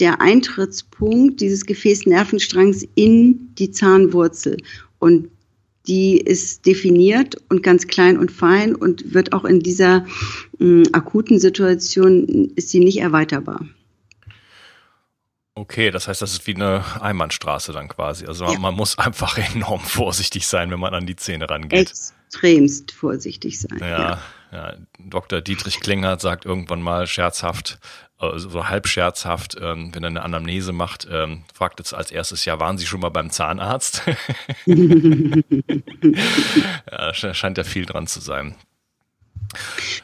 der 0.00 0.20
Eintrittspunkt 0.20 1.40
dieses 1.40 1.66
Gefäßnervenstrangs 1.66 2.86
in 2.94 3.54
die 3.56 3.70
Zahnwurzel. 3.70 4.58
Und 4.98 5.28
die 5.86 6.18
ist 6.18 6.66
definiert 6.66 7.36
und 7.48 7.62
ganz 7.62 7.86
klein 7.86 8.18
und 8.18 8.32
fein 8.32 8.74
und 8.74 9.14
wird 9.14 9.32
auch 9.32 9.44
in 9.44 9.60
dieser 9.60 10.04
äh, 10.58 10.82
akuten 10.92 11.38
Situation 11.38 12.50
ist 12.56 12.70
sie 12.70 12.80
nicht 12.80 12.98
erweiterbar. 12.98 13.66
Okay, 15.58 15.90
das 15.90 16.06
heißt, 16.06 16.20
das 16.20 16.32
ist 16.32 16.46
wie 16.46 16.54
eine 16.54 16.84
Einbahnstraße 17.00 17.72
dann 17.72 17.88
quasi. 17.88 18.26
Also 18.26 18.44
ja. 18.44 18.58
man 18.58 18.74
muss 18.74 18.98
einfach 18.98 19.38
enorm 19.54 19.80
vorsichtig 19.80 20.46
sein, 20.46 20.70
wenn 20.70 20.78
man 20.78 20.92
an 20.92 21.06
die 21.06 21.16
Zähne 21.16 21.48
rangeht. 21.48 21.90
Extremst 21.90 22.92
vorsichtig 22.92 23.58
sein. 23.58 23.78
Ja, 23.80 23.88
ja. 23.88 24.20
ja. 24.52 24.74
Dr. 24.98 25.40
Dietrich 25.40 25.80
Klingert 25.80 26.20
sagt 26.20 26.44
irgendwann 26.44 26.82
mal 26.82 27.06
scherzhaft, 27.06 27.78
also 28.18 28.50
so 28.50 28.68
halb 28.68 28.86
scherzhaft, 28.86 29.56
ähm, 29.58 29.94
wenn 29.94 30.04
er 30.04 30.08
eine 30.08 30.22
Anamnese 30.22 30.72
macht, 30.72 31.08
ähm, 31.10 31.44
fragt 31.54 31.78
jetzt 31.78 31.94
als 31.94 32.10
erstes, 32.10 32.44
ja, 32.44 32.60
waren 32.60 32.76
Sie 32.76 32.86
schon 32.86 33.00
mal 33.00 33.08
beim 33.08 33.30
Zahnarzt? 33.30 34.02
ja, 34.66 34.74
scheint 37.14 37.56
ja 37.56 37.64
viel 37.64 37.86
dran 37.86 38.06
zu 38.06 38.20
sein. 38.20 38.56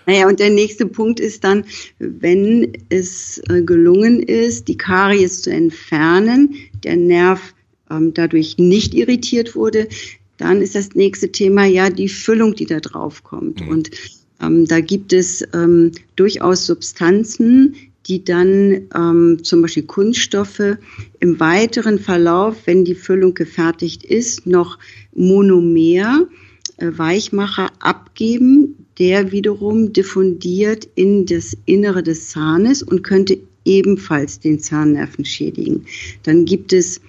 Naja, 0.06 0.28
und 0.28 0.40
der 0.40 0.50
nächste 0.50 0.87
Punkt 0.87 1.20
ist 1.20 1.44
dann, 1.44 1.64
wenn 1.99 2.72
es 2.88 3.40
äh, 3.49 3.62
gelungen 3.62 4.20
ist, 4.20 4.68
die 4.68 4.76
Karies 4.76 5.42
zu 5.42 5.50
entfernen, 5.50 6.54
der 6.84 6.96
Nerv 6.96 7.54
ähm, 7.90 8.14
dadurch 8.14 8.58
nicht 8.58 8.94
irritiert 8.94 9.54
wurde, 9.54 9.88
dann 10.38 10.61
ist 10.61 10.75
das 10.75 10.94
nächste 10.94 11.30
Thema 11.30 11.66
ja 11.66 11.90
die 11.90 12.08
Füllung, 12.08 12.54
die 12.54 12.66
da 12.66 12.80
drauf 12.80 13.22
kommt. 13.22 13.61
Mhm. 13.61 13.68
Und 13.68 13.90
ähm, 14.40 14.66
da 14.66 14.80
gibt 14.80 15.12
es 15.12 15.44
ähm, 15.54 15.92
durchaus 16.16 16.66
Substanzen, 16.66 17.76
die 18.06 18.25
dann 18.25 18.88
ähm, 18.94 19.38
zum 19.44 19.62
Beispiel 19.62 19.84
Kunststoffe 19.84 20.78
im 21.20 21.38
weiteren 21.38 22.00
Verlauf, 22.00 22.56
wenn 22.66 22.84
die 22.84 22.96
Füllung 22.96 23.34
gefertigt 23.34 24.02
ist, 24.02 24.46
noch 24.46 24.78
Monomer, 25.14 26.26
äh, 26.78 26.90
Weichmacher 26.90 27.70
abgeben, 27.78 28.81
der 28.99 29.32
wiederum 29.32 29.92
diffundiert 29.92 30.88
in 30.94 31.26
das 31.26 31.56
Innere 31.64 32.02
des 32.02 32.30
Zahnes 32.30 32.82
und 32.82 33.02
könnte 33.02 33.38
ebenfalls 33.64 34.40
den 34.40 34.61
Zahnnerven 34.61 35.25
schädigen. 35.25 35.87
Dann 36.25 36.44
gibt 36.44 36.72
es 36.72 37.00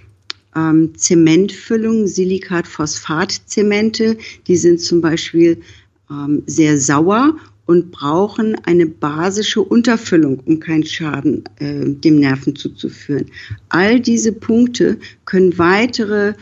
ähm, 0.55 0.95
Zementfüllungen, 0.95 2.07
Silikat-Phosphat-Zemente, 2.07 4.17
die 4.47 4.55
sind 4.55 4.81
zum 4.81 5.01
Beispiel 5.01 5.61
ähm, 6.09 6.43
sehr 6.45 6.77
sauer 6.77 7.35
und 7.65 7.91
brauchen 7.91 8.55
eine 8.65 8.85
basische 8.85 9.61
Unterfüllung, 9.61 10.41
um 10.45 10.59
keinen 10.59 10.85
Schaden 10.85 11.43
äh, 11.59 11.85
dem 11.85 12.19
Nerven 12.19 12.55
zuzuführen. 12.55 13.27
All 13.69 13.99
diese 13.99 14.33
Punkte 14.33 14.97
können 15.25 15.57
weitere 15.57 16.33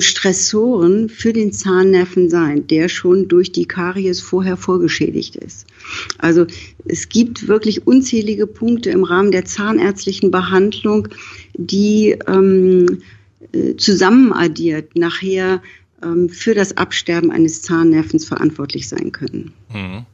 Stressoren 0.00 1.08
für 1.08 1.32
den 1.32 1.52
Zahnnerven 1.52 2.30
sein, 2.30 2.66
der 2.66 2.88
schon 2.88 3.28
durch 3.28 3.50
die 3.52 3.66
Karies 3.66 4.20
vorher 4.20 4.56
vorgeschädigt 4.56 5.36
ist. 5.36 5.66
Also 6.18 6.46
es 6.84 7.08
gibt 7.08 7.48
wirklich 7.48 7.86
unzählige 7.86 8.46
Punkte 8.46 8.90
im 8.90 9.04
Rahmen 9.04 9.32
der 9.32 9.44
zahnärztlichen 9.44 10.30
Behandlung, 10.30 11.08
die 11.54 12.16
ähm, 12.28 13.02
äh, 13.52 13.76
zusammenaddiert 13.76 14.96
nachher 14.96 15.62
ähm, 16.02 16.28
für 16.28 16.54
das 16.54 16.76
Absterben 16.76 17.32
eines 17.32 17.62
Zahnnervens 17.62 18.24
verantwortlich 18.24 18.88
sein 18.88 19.12
können. 19.12 19.52
Mhm. 19.72 20.06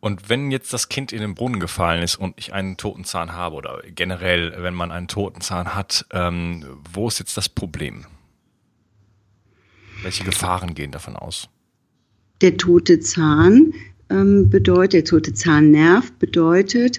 Und 0.00 0.28
wenn 0.28 0.50
jetzt 0.50 0.72
das 0.72 0.88
Kind 0.88 1.12
in 1.12 1.20
den 1.20 1.34
Brunnen 1.34 1.58
gefallen 1.58 2.02
ist 2.02 2.16
und 2.16 2.34
ich 2.36 2.52
einen 2.52 2.76
toten 2.76 3.04
Zahn 3.04 3.32
habe 3.32 3.56
oder 3.56 3.82
generell, 3.86 4.54
wenn 4.58 4.74
man 4.74 4.92
einen 4.92 5.08
toten 5.08 5.40
Zahn 5.40 5.74
hat, 5.74 6.06
ähm, 6.12 6.64
wo 6.92 7.08
ist 7.08 7.18
jetzt 7.18 7.36
das 7.36 7.48
Problem? 7.48 8.04
Welche 10.02 10.24
Gefahren 10.24 10.74
gehen 10.74 10.90
davon 10.90 11.16
aus? 11.16 11.48
Der 12.40 12.56
tote 12.56 13.00
Zahn 13.00 13.72
ähm, 14.10 14.48
bedeutet, 14.50 14.92
der 14.92 15.04
tote 15.04 15.34
Zahnnerv 15.34 16.12
bedeutet, 16.12 16.98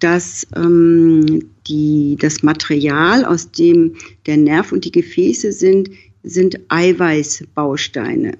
dass 0.00 0.46
ähm, 0.54 1.44
die, 1.66 2.16
das 2.20 2.42
Material, 2.42 3.24
aus 3.24 3.50
dem 3.50 3.94
der 4.26 4.36
Nerv 4.36 4.72
und 4.72 4.84
die 4.84 4.92
Gefäße 4.92 5.52
sind, 5.52 5.90
sind 6.22 6.58
Eiweißbausteine. 6.68 8.36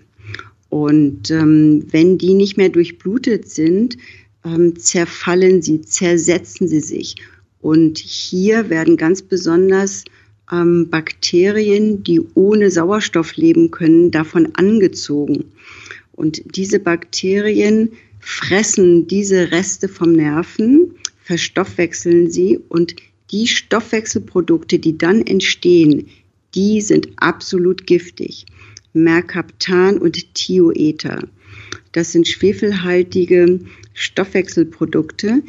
Und 0.68 1.30
ähm, 1.30 1.86
wenn 1.90 2.18
die 2.18 2.34
nicht 2.34 2.56
mehr 2.56 2.70
durchblutet 2.70 3.48
sind, 3.48 3.96
ähm, 4.44 4.76
zerfallen 4.76 5.62
sie, 5.62 5.82
zersetzen 5.82 6.66
sie 6.68 6.80
sich. 6.80 7.16
Und 7.60 7.98
hier 7.98 8.70
werden 8.70 8.96
ganz 8.96 9.22
besonders 9.22 10.04
ähm, 10.52 10.88
Bakterien, 10.90 12.04
die 12.04 12.20
ohne 12.34 12.70
Sauerstoff 12.70 13.36
leben 13.36 13.70
können, 13.70 14.10
davon 14.10 14.54
angezogen. 14.54 15.44
Und 16.12 16.42
diese 16.56 16.78
Bakterien 16.78 17.92
fressen 18.20 19.06
diese 19.08 19.50
Reste 19.50 19.88
vom 19.88 20.12
Nerven, 20.12 20.94
verstoffwechseln 21.24 22.30
sie 22.30 22.60
und 22.68 22.94
die 23.30 23.46
Stoffwechselprodukte, 23.46 24.78
die 24.78 24.98
dann 24.98 25.22
entstehen, 25.22 26.08
die 26.54 26.80
sind 26.80 27.08
absolut 27.16 27.86
giftig. 27.86 28.44
Mercaptan 28.92 29.98
und 29.98 30.34
Thioether. 30.34 31.26
Das 31.92 32.12
sind 32.12 32.28
schwefelhaltige 32.28 33.60
Stoffwechselprodukte, 33.94 35.42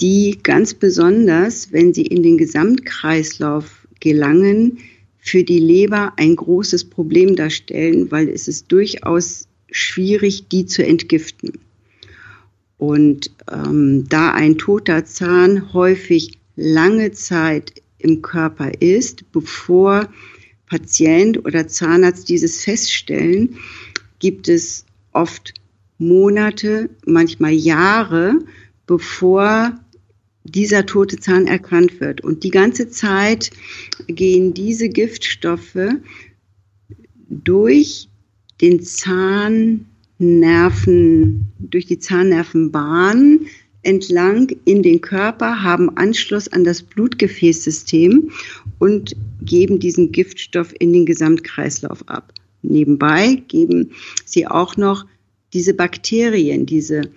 die 0.00 0.38
ganz 0.42 0.74
besonders, 0.74 1.72
wenn 1.72 1.94
sie 1.94 2.06
in 2.06 2.22
den 2.22 2.36
Gesamtkreislauf 2.36 3.79
gelangen, 4.00 4.78
für 5.18 5.44
die 5.44 5.58
Leber 5.58 6.14
ein 6.16 6.34
großes 6.34 6.84
Problem 6.84 7.36
darstellen, 7.36 8.10
weil 8.10 8.28
es 8.28 8.48
ist 8.48 8.72
durchaus 8.72 9.46
schwierig, 9.70 10.48
die 10.48 10.66
zu 10.66 10.84
entgiften. 10.84 11.52
Und 12.78 13.30
ähm, 13.52 14.06
da 14.08 14.32
ein 14.32 14.56
toter 14.56 15.04
Zahn 15.04 15.74
häufig 15.74 16.38
lange 16.56 17.12
Zeit 17.12 17.82
im 17.98 18.22
Körper 18.22 18.72
ist, 18.80 19.30
bevor 19.32 20.08
Patient 20.66 21.44
oder 21.44 21.68
Zahnarzt 21.68 22.28
dieses 22.28 22.64
feststellen, 22.64 23.56
gibt 24.18 24.48
es 24.48 24.86
oft 25.12 25.52
Monate, 25.98 26.88
manchmal 27.04 27.52
Jahre, 27.52 28.38
bevor 28.86 29.78
dieser 30.44 30.86
tote 30.86 31.18
Zahn 31.18 31.46
erkannt 31.46 32.00
wird. 32.00 32.22
Und 32.22 32.44
die 32.44 32.50
ganze 32.50 32.88
Zeit 32.88 33.50
gehen 34.06 34.54
diese 34.54 34.88
Giftstoffe 34.88 35.88
durch 37.28 38.08
den 38.60 38.82
Zahnnerven, 38.82 39.86
durch 41.58 41.86
die 41.86 41.98
Zahnnervenbahn 41.98 43.46
entlang 43.82 44.48
in 44.64 44.82
den 44.82 45.00
Körper, 45.00 45.62
haben 45.62 45.96
Anschluss 45.96 46.48
an 46.48 46.64
das 46.64 46.82
Blutgefäßsystem 46.82 48.30
und 48.78 49.16
geben 49.40 49.78
diesen 49.78 50.12
Giftstoff 50.12 50.74
in 50.78 50.92
den 50.92 51.06
Gesamtkreislauf 51.06 52.06
ab. 52.08 52.34
Nebenbei 52.62 53.42
geben 53.48 53.92
sie 54.26 54.46
auch 54.46 54.76
noch 54.76 55.06
diese 55.54 55.72
Bakterien, 55.72 56.66
diese 56.66 57.10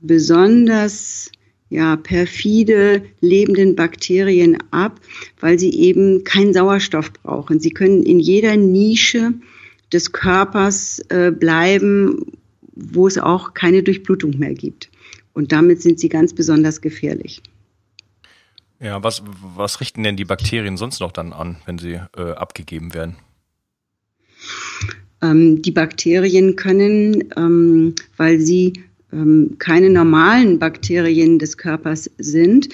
besonders 0.00 1.30
ja, 1.70 1.96
perfide 1.96 3.02
lebenden 3.20 3.76
Bakterien 3.76 4.58
ab, 4.70 5.00
weil 5.40 5.58
sie 5.58 5.72
eben 5.72 6.24
keinen 6.24 6.54
Sauerstoff 6.54 7.12
brauchen. 7.12 7.60
Sie 7.60 7.70
können 7.70 8.02
in 8.02 8.20
jeder 8.20 8.56
Nische 8.56 9.34
des 9.92 10.12
Körpers 10.12 11.00
äh, 11.10 11.30
bleiben, 11.30 12.24
wo 12.74 13.06
es 13.06 13.18
auch 13.18 13.54
keine 13.54 13.82
Durchblutung 13.82 14.38
mehr 14.38 14.54
gibt. 14.54 14.90
Und 15.32 15.52
damit 15.52 15.82
sind 15.82 16.00
sie 16.00 16.08
ganz 16.08 16.34
besonders 16.34 16.80
gefährlich. 16.80 17.42
Ja, 18.80 19.02
was, 19.02 19.22
was 19.54 19.80
richten 19.80 20.02
denn 20.02 20.16
die 20.16 20.24
Bakterien 20.24 20.76
sonst 20.76 21.00
noch 21.00 21.12
dann 21.12 21.32
an, 21.32 21.56
wenn 21.66 21.78
sie 21.78 22.00
äh, 22.16 22.32
abgegeben 22.32 22.94
werden? 22.94 23.16
Ähm, 25.20 25.62
die 25.62 25.72
Bakterien 25.72 26.54
können, 26.54 27.32
ähm, 27.36 27.94
weil 28.16 28.38
sie 28.38 28.84
keine 29.58 29.90
normalen 29.90 30.58
Bakterien 30.58 31.38
des 31.38 31.56
Körpers 31.56 32.10
sind, 32.18 32.68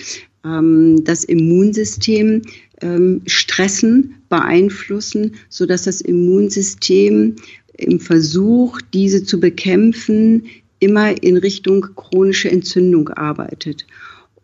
ähm, 0.45 1.05
das 1.05 1.25
Immunsystem 1.25 2.43
ähm, 2.81 3.23
stressen, 3.27 4.17
beeinflussen, 4.29 5.37
so 5.49 5.67
dass 5.67 5.85
das 5.85 6.01
Immunsystem 6.01 7.37
im 7.77 8.01
Versuch, 8.01 8.81
diese 8.93 9.25
zu 9.25 9.41
bekämpfen, 9.41 10.45
immer 10.81 11.23
in 11.23 11.37
Richtung 11.37 11.87
chronische 11.97 12.51
Entzündung 12.51 13.09
arbeitet. 13.09 13.87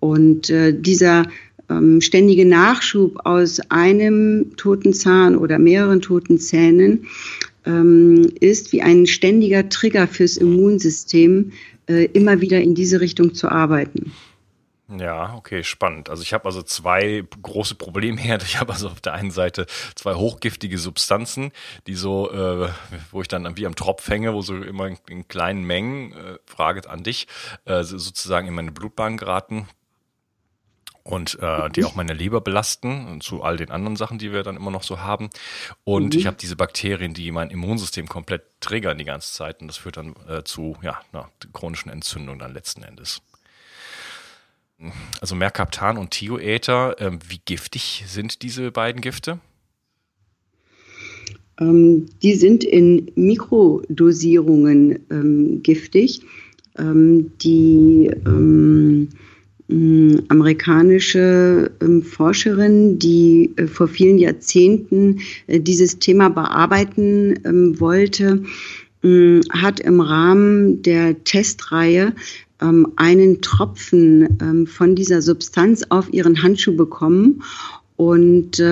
Und 0.00 0.49
äh, 0.49 0.73
dieser 0.73 1.26
ähm, 1.68 2.00
ständige 2.00 2.47
Nachschub 2.47 3.20
aus 3.25 3.61
einem 3.68 4.56
toten 4.56 4.92
Zahn 4.92 5.37
oder 5.37 5.59
mehreren 5.59 6.00
toten 6.00 6.38
Zähnen 6.38 7.06
ähm, 7.66 8.30
ist 8.40 8.73
wie 8.73 8.82
ein 8.82 9.06
ständiger 9.06 9.68
Trigger 9.68 10.09
fürs 10.09 10.37
Immunsystem, 10.37 11.52
immer 11.90 12.40
wieder 12.40 12.61
in 12.61 12.75
diese 12.75 13.00
Richtung 13.00 13.35
zu 13.35 13.49
arbeiten. 13.49 14.12
Ja, 14.99 15.35
okay, 15.37 15.62
spannend. 15.62 16.11
Also 16.11 16.23
ich 16.23 16.32
habe 16.32 16.47
also 16.47 16.62
zwei 16.62 17.25
große 17.42 17.76
Problemherde. 17.76 18.44
Ich 18.50 18.59
habe 18.59 18.73
also 18.73 18.88
auf 18.88 19.00
der 19.00 19.12
einen 19.12 19.30
Seite 19.30 19.66
zwei 19.94 20.14
hochgiftige 20.14 20.78
Substanzen, 20.78 21.52
die 21.87 21.94
so, 21.94 22.30
äh, 22.32 22.68
wo 23.12 23.23
ich 23.23 23.28
dann 23.28 23.56
wie 23.56 23.66
am 23.66 23.76
Tropf 23.76 24.09
hänge, 24.09 24.35
wo 24.35 24.42
so 24.42 24.56
immer 24.56 24.88
in, 24.88 24.99
in 25.09 25.28
kleinen 25.28 25.62
Mengen, 25.62 26.12
äh, 26.12 26.38
Frage 26.44 26.88
an 26.90 27.04
dich, 27.04 27.28
äh, 27.66 27.85
sozusagen 27.85 28.49
in 28.49 28.54
meine 28.54 28.73
Blutbahn 28.73 29.16
geraten 29.16 29.68
und 31.02 31.38
äh, 31.40 31.71
die 31.71 31.85
auch 31.85 31.95
meine 31.95 32.12
Leber 32.12 32.40
belasten 32.40 33.07
und 33.07 33.22
zu 33.22 33.42
all 33.42 33.57
den 33.57 33.70
anderen 33.70 33.96
Sachen, 33.96 34.18
die 34.18 34.33
wir 34.33 34.42
dann 34.42 34.57
immer 34.57 34.70
noch 34.70 34.83
so 34.83 35.01
haben. 35.01 35.31
Und 35.85 36.14
mhm. 36.14 36.20
ich 36.20 36.27
habe 36.27 36.37
diese 36.40 36.57
Bakterien, 36.57 37.14
die 37.14 37.31
mein 37.33 37.51
Immunsystem 37.51 38.09
komplett 38.09 38.42
triggern 38.61 38.98
die 38.98 39.05
ganze 39.05 39.33
Zeit 39.33 39.61
und 39.61 39.68
das 39.68 39.77
führt 39.77 39.96
dann 39.96 40.14
äh, 40.29 40.44
zu 40.44 40.77
ja, 40.83 41.01
einer 41.12 41.31
chronischen 41.53 41.90
Entzündung 41.90 42.38
dann 42.38 42.53
letzten 42.53 42.83
Endes. 42.83 43.22
Also 45.20 45.35
Mercaptan 45.35 45.98
und 45.98 46.11
Thioether, 46.11 47.01
äh, 47.01 47.11
wie 47.29 47.40
giftig 47.44 48.05
sind 48.07 48.42
diese 48.42 48.70
beiden 48.70 49.03
Gifte? 49.03 49.38
Ähm, 51.61 52.07
die 52.22 52.35
sind 52.35 52.64
in 52.64 53.11
Mikrodosierungen 53.14 55.01
ähm, 55.11 55.62
giftig. 55.62 56.22
Ähm, 56.79 57.33
die 57.42 58.11
ähm, 58.25 59.09
amerikanische 60.28 61.70
ähm, 61.80 62.02
Forscherin, 62.02 62.98
die 62.98 63.52
äh, 63.56 63.66
vor 63.66 63.88
vielen 63.88 64.18
Jahrzehnten 64.18 65.20
äh, 65.46 65.61
dieses 65.61 65.98
Thema 65.98 66.28
bearbeiten 66.28 67.38
ähm, 67.44 67.78
wollte, 67.80 68.42
hat 69.48 69.80
im 69.80 69.98
Rahmen 70.02 70.83
der 70.83 71.24
Testreihe 71.24 72.12
ähm, 72.61 72.88
einen 72.96 73.40
Tropfen 73.40 74.66
von 74.66 74.94
dieser 74.94 75.22
Substanz 75.22 75.87
auf 75.88 76.12
ihren 76.12 76.42
Handschuh 76.42 76.76
bekommen 76.76 77.42
und 77.96 78.62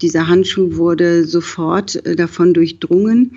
dieser 0.00 0.28
Handschuh 0.28 0.76
wurde 0.76 1.24
sofort 1.24 2.06
äh, 2.06 2.16
davon 2.16 2.54
durchdrungen. 2.54 3.32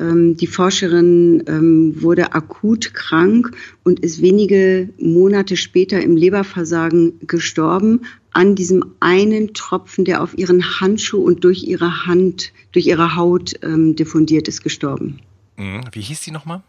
Ähm, 0.00 0.36
die 0.36 0.46
Forscherin 0.46 1.44
ähm, 1.46 2.02
wurde 2.02 2.32
akut 2.32 2.94
krank 2.94 3.50
und 3.84 4.00
ist 4.00 4.22
wenige 4.22 4.88
Monate 4.98 5.56
später 5.56 6.00
im 6.02 6.16
Leberversagen 6.16 7.20
gestorben 7.26 8.00
an 8.32 8.54
diesem 8.54 8.94
einen 9.00 9.54
Tropfen, 9.54 10.04
der 10.04 10.22
auf 10.22 10.36
ihren 10.38 10.80
Handschuh 10.80 11.22
und 11.22 11.44
durch 11.44 11.64
ihre 11.64 12.06
Hand, 12.06 12.52
durch 12.72 12.86
ihre 12.86 13.16
Haut 13.16 13.52
ähm, 13.62 13.96
diffundiert 13.96 14.48
ist, 14.48 14.62
gestorben. 14.62 15.20
Mhm. 15.56 15.82
Wie 15.92 16.00
hieß 16.00 16.22
die 16.22 16.30
nochmal? 16.30 16.62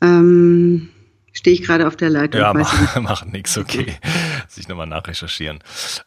Ähm, 0.00 0.90
Stehe 1.36 1.52
ich 1.52 1.62
gerade 1.62 1.88
auf 1.88 1.96
der 1.96 2.10
Leitung. 2.10 2.40
Ja, 2.40 2.54
mach, 2.54 2.96
mach 3.00 3.24
nix, 3.24 3.58
okay. 3.58 3.96
Sich 4.48 4.68
nochmal 4.68 4.86
nachrecherchieren. 4.86 5.58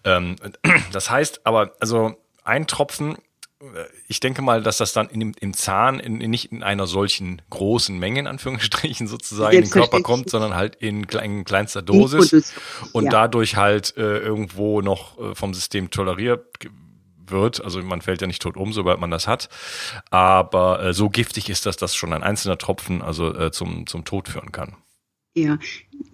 Ähm, 0.06 0.38
das 0.94 1.12
heißt 1.12 1.46
aber, 1.46 1.74
also 1.82 2.16
ein 2.46 2.66
Tropfen 2.66 3.18
ich 4.08 4.20
denke 4.20 4.42
mal, 4.42 4.62
dass 4.62 4.78
das 4.78 4.94
dann 4.94 5.10
in 5.10 5.34
im 5.34 5.54
Zahn 5.54 6.00
in, 6.00 6.22
in, 6.22 6.30
nicht 6.30 6.52
in 6.52 6.62
einer 6.62 6.86
solchen 6.86 7.42
großen 7.50 7.98
Menge, 7.98 8.20
in 8.20 8.28
Anführungsstrichen, 8.28 9.08
sozusagen 9.08 9.56
in 9.56 9.64
den 9.64 9.72
Körper 9.72 10.02
kommt, 10.02 10.30
sondern 10.30 10.56
halt 10.56 10.76
in, 10.76 11.04
in 11.06 11.44
kleinster 11.44 11.82
Dosis 11.82 12.54
und 12.94 13.06
ja. 13.06 13.10
dadurch 13.10 13.56
halt 13.56 13.96
äh, 13.98 14.20
irgendwo 14.20 14.82
noch 14.82 15.20
äh, 15.20 15.36
vom 15.36 15.54
System 15.54 15.90
toleriert 15.90 16.46
wird. 17.26 17.64
Also 17.64 17.82
man 17.82 18.02
fällt 18.02 18.22
ja 18.22 18.28
nicht 18.28 18.42
tot 18.42 18.58
um, 18.58 18.74
sobald 18.74 19.00
man 19.00 19.12
das 19.12 19.28
hat. 19.28 19.50
Aber 20.12 20.84
äh, 20.84 20.94
so 20.94 21.10
giftig 21.10 21.50
ist 21.50 21.66
das, 21.66 21.78
dass 21.78 21.96
schon 21.96 22.14
ein 22.14 22.24
einzelner 22.24 22.58
Tropfen 22.58 23.02
also 23.02 23.34
äh, 23.34 23.52
zum, 23.52 23.88
zum 23.88 24.06
Tod 24.06 24.30
führen 24.30 24.52
kann. 24.52 24.76
Ja, 25.36 25.58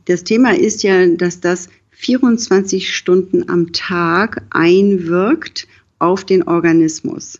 das 0.05 0.23
Thema 0.23 0.55
ist 0.55 0.83
ja, 0.83 1.07
dass 1.07 1.39
das 1.39 1.69
24 1.91 2.93
Stunden 2.93 3.49
am 3.49 3.71
Tag 3.71 4.45
einwirkt 4.49 5.67
auf 6.03 6.25
den 6.25 6.43
Organismus. 6.43 7.39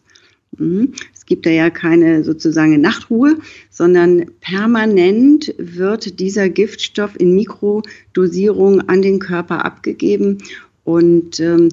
Mhm. 0.57 0.93
Es 1.13 1.25
gibt 1.25 1.45
da 1.45 1.49
ja 1.49 1.69
keine 1.69 2.23
sozusagen 2.23 2.79
Nachtruhe, 2.81 3.37
sondern 3.69 4.25
permanent 4.41 5.53
wird 5.57 6.19
dieser 6.19 6.49
Giftstoff 6.49 7.19
in 7.19 7.35
Mikrodosierung 7.35 8.81
an 8.89 9.01
den 9.01 9.19
Körper 9.19 9.65
abgegeben. 9.65 10.39
Und 10.83 11.39
ähm, 11.39 11.69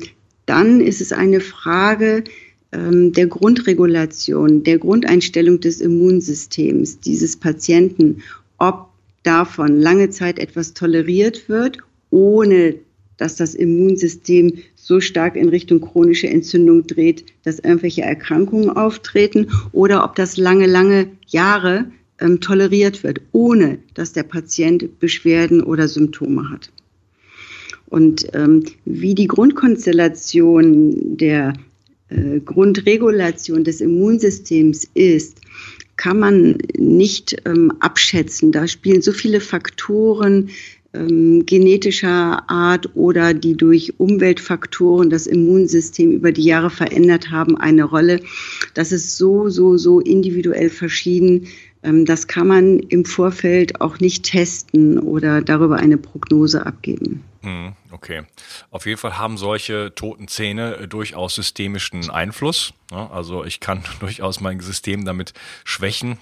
dann 0.47 0.81
ist 0.81 1.01
es 1.01 1.13
eine 1.13 1.41
Frage 1.41 2.25
ähm, 2.73 3.13
der 3.13 3.27
Grundregulation, 3.27 4.63
der 4.63 4.79
Grundeinstellung 4.79 5.61
des 5.61 5.81
Immunsystems 5.81 7.01
dieses 7.01 7.37
Patienten, 7.37 8.23
ob 8.59 8.89
davon 9.23 9.81
lange 9.81 10.11
Zeit 10.11 10.39
etwas 10.39 10.75
toleriert 10.75 11.49
wird, 11.49 11.79
ohne 12.11 12.77
dass 13.21 13.37
das 13.37 13.55
Immunsystem 13.55 14.55
so 14.75 14.99
stark 14.99 15.37
in 15.37 15.51
Richtung 15.51 15.83
chronische 15.83 16.29
Entzündung 16.29 16.87
dreht, 16.87 17.27
dass 17.45 17.59
irgendwelche 17.59 18.01
Erkrankungen 18.01 18.71
auftreten 18.71 19.49
oder 19.73 20.05
ob 20.05 20.15
das 20.17 20.39
lange, 20.39 20.67
lange 20.67 21.09
Jahre 21.27 21.91
ähm, 22.19 22.41
toleriert 22.41 23.05
wird, 23.05 23.21
ohne 23.33 23.79
dass 23.93 24.15
der 24.15 24.23
Patient 24.23 24.99
Beschwerden 25.01 25.63
oder 25.63 25.87
Symptome 25.87 26.51
hat. 26.51 26.71
Und 27.87 28.27
ähm, 28.33 28.65
wie 28.87 29.15
die 29.15 29.27
Grundkonstellation 29.27 31.19
der 31.19 31.53
äh, 32.09 32.41
Grundregulation 32.41 33.65
des 33.65 33.83
Immunsystems 33.83 34.89
ist, 34.95 35.41
kann 35.97 36.19
man 36.19 36.57
nicht 36.79 37.37
ähm, 37.45 37.71
abschätzen. 37.81 38.53
Da 38.53 38.67
spielen 38.67 39.03
so 39.03 39.13
viele 39.13 39.43
Faktoren 39.43 40.49
ähm, 40.93 41.47
genetischer 41.47 42.49
Art 42.51 42.95
oder 42.95 43.35
die 43.35 43.57
durch 43.57 43.99
Umweltfaktoren 43.99 45.11
das 45.11 45.27
Immunsystem 45.27 46.13
über 46.13 46.33
die 46.33 46.45
Jahre 46.45 46.71
verändert 46.71 47.31
haben, 47.31 47.57
eine 47.57 47.85
Rolle. 47.85 48.21
Das 48.75 48.93
ist 48.93 49.17
so, 49.17 49.49
so, 49.49 49.77
so 49.77 50.01
individuell 50.01 50.71
verschieden, 50.71 51.47
ähm, 51.83 52.05
das 52.05 52.27
kann 52.27 52.47
man 52.47 52.81
im 52.81 53.05
Vorfeld 53.05 53.81
auch 53.81 54.01
nicht 54.01 54.25
testen 54.25 54.99
oder 54.99 55.41
darüber 55.41 55.77
eine 55.77 55.97
Prognose 55.97 56.67
abgeben. 56.67 57.25
Hm, 57.43 57.73
okay. 57.91 58.23
Auf 58.71 58.85
jeden 58.85 58.99
Fall 58.99 59.19
haben 59.19 59.39
solche 59.39 59.95
toten 59.95 60.29
Zähne 60.29 60.77
äh, 60.77 60.89
durchaus 60.89 61.35
systemischen 61.35 62.11
Einfluss. 62.11 62.75
Also 62.91 63.45
ich 63.45 63.61
kann 63.61 63.83
durchaus 64.01 64.41
mein 64.41 64.61
System 64.61 65.05
damit 65.05 65.33
schwächen. 65.65 66.19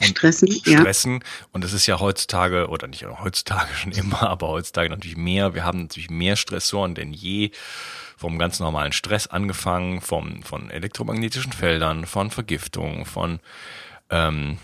Und 0.00 0.08
stressen, 0.08 0.50
stressen. 0.50 1.12
Ja. 1.14 1.46
Und 1.52 1.64
es 1.64 1.72
ist 1.72 1.86
ja 1.86 2.00
heutzutage, 2.00 2.68
oder 2.68 2.86
nicht 2.86 3.06
heutzutage 3.06 3.74
schon 3.74 3.92
immer, 3.92 4.22
aber 4.28 4.48
heutzutage 4.48 4.90
natürlich 4.90 5.16
mehr. 5.16 5.54
Wir 5.54 5.64
haben 5.64 5.82
natürlich 5.82 6.10
mehr 6.10 6.36
Stressoren 6.36 6.94
denn 6.94 7.12
je. 7.12 7.50
Vom 8.18 8.38
ganz 8.38 8.60
normalen 8.60 8.92
Stress 8.92 9.26
angefangen, 9.26 10.00
vom, 10.00 10.42
von 10.42 10.70
elektromagnetischen 10.70 11.52
Feldern, 11.52 12.06
von 12.06 12.30
Vergiftung, 12.30 13.04
von 13.04 13.40
ähm, 14.08 14.56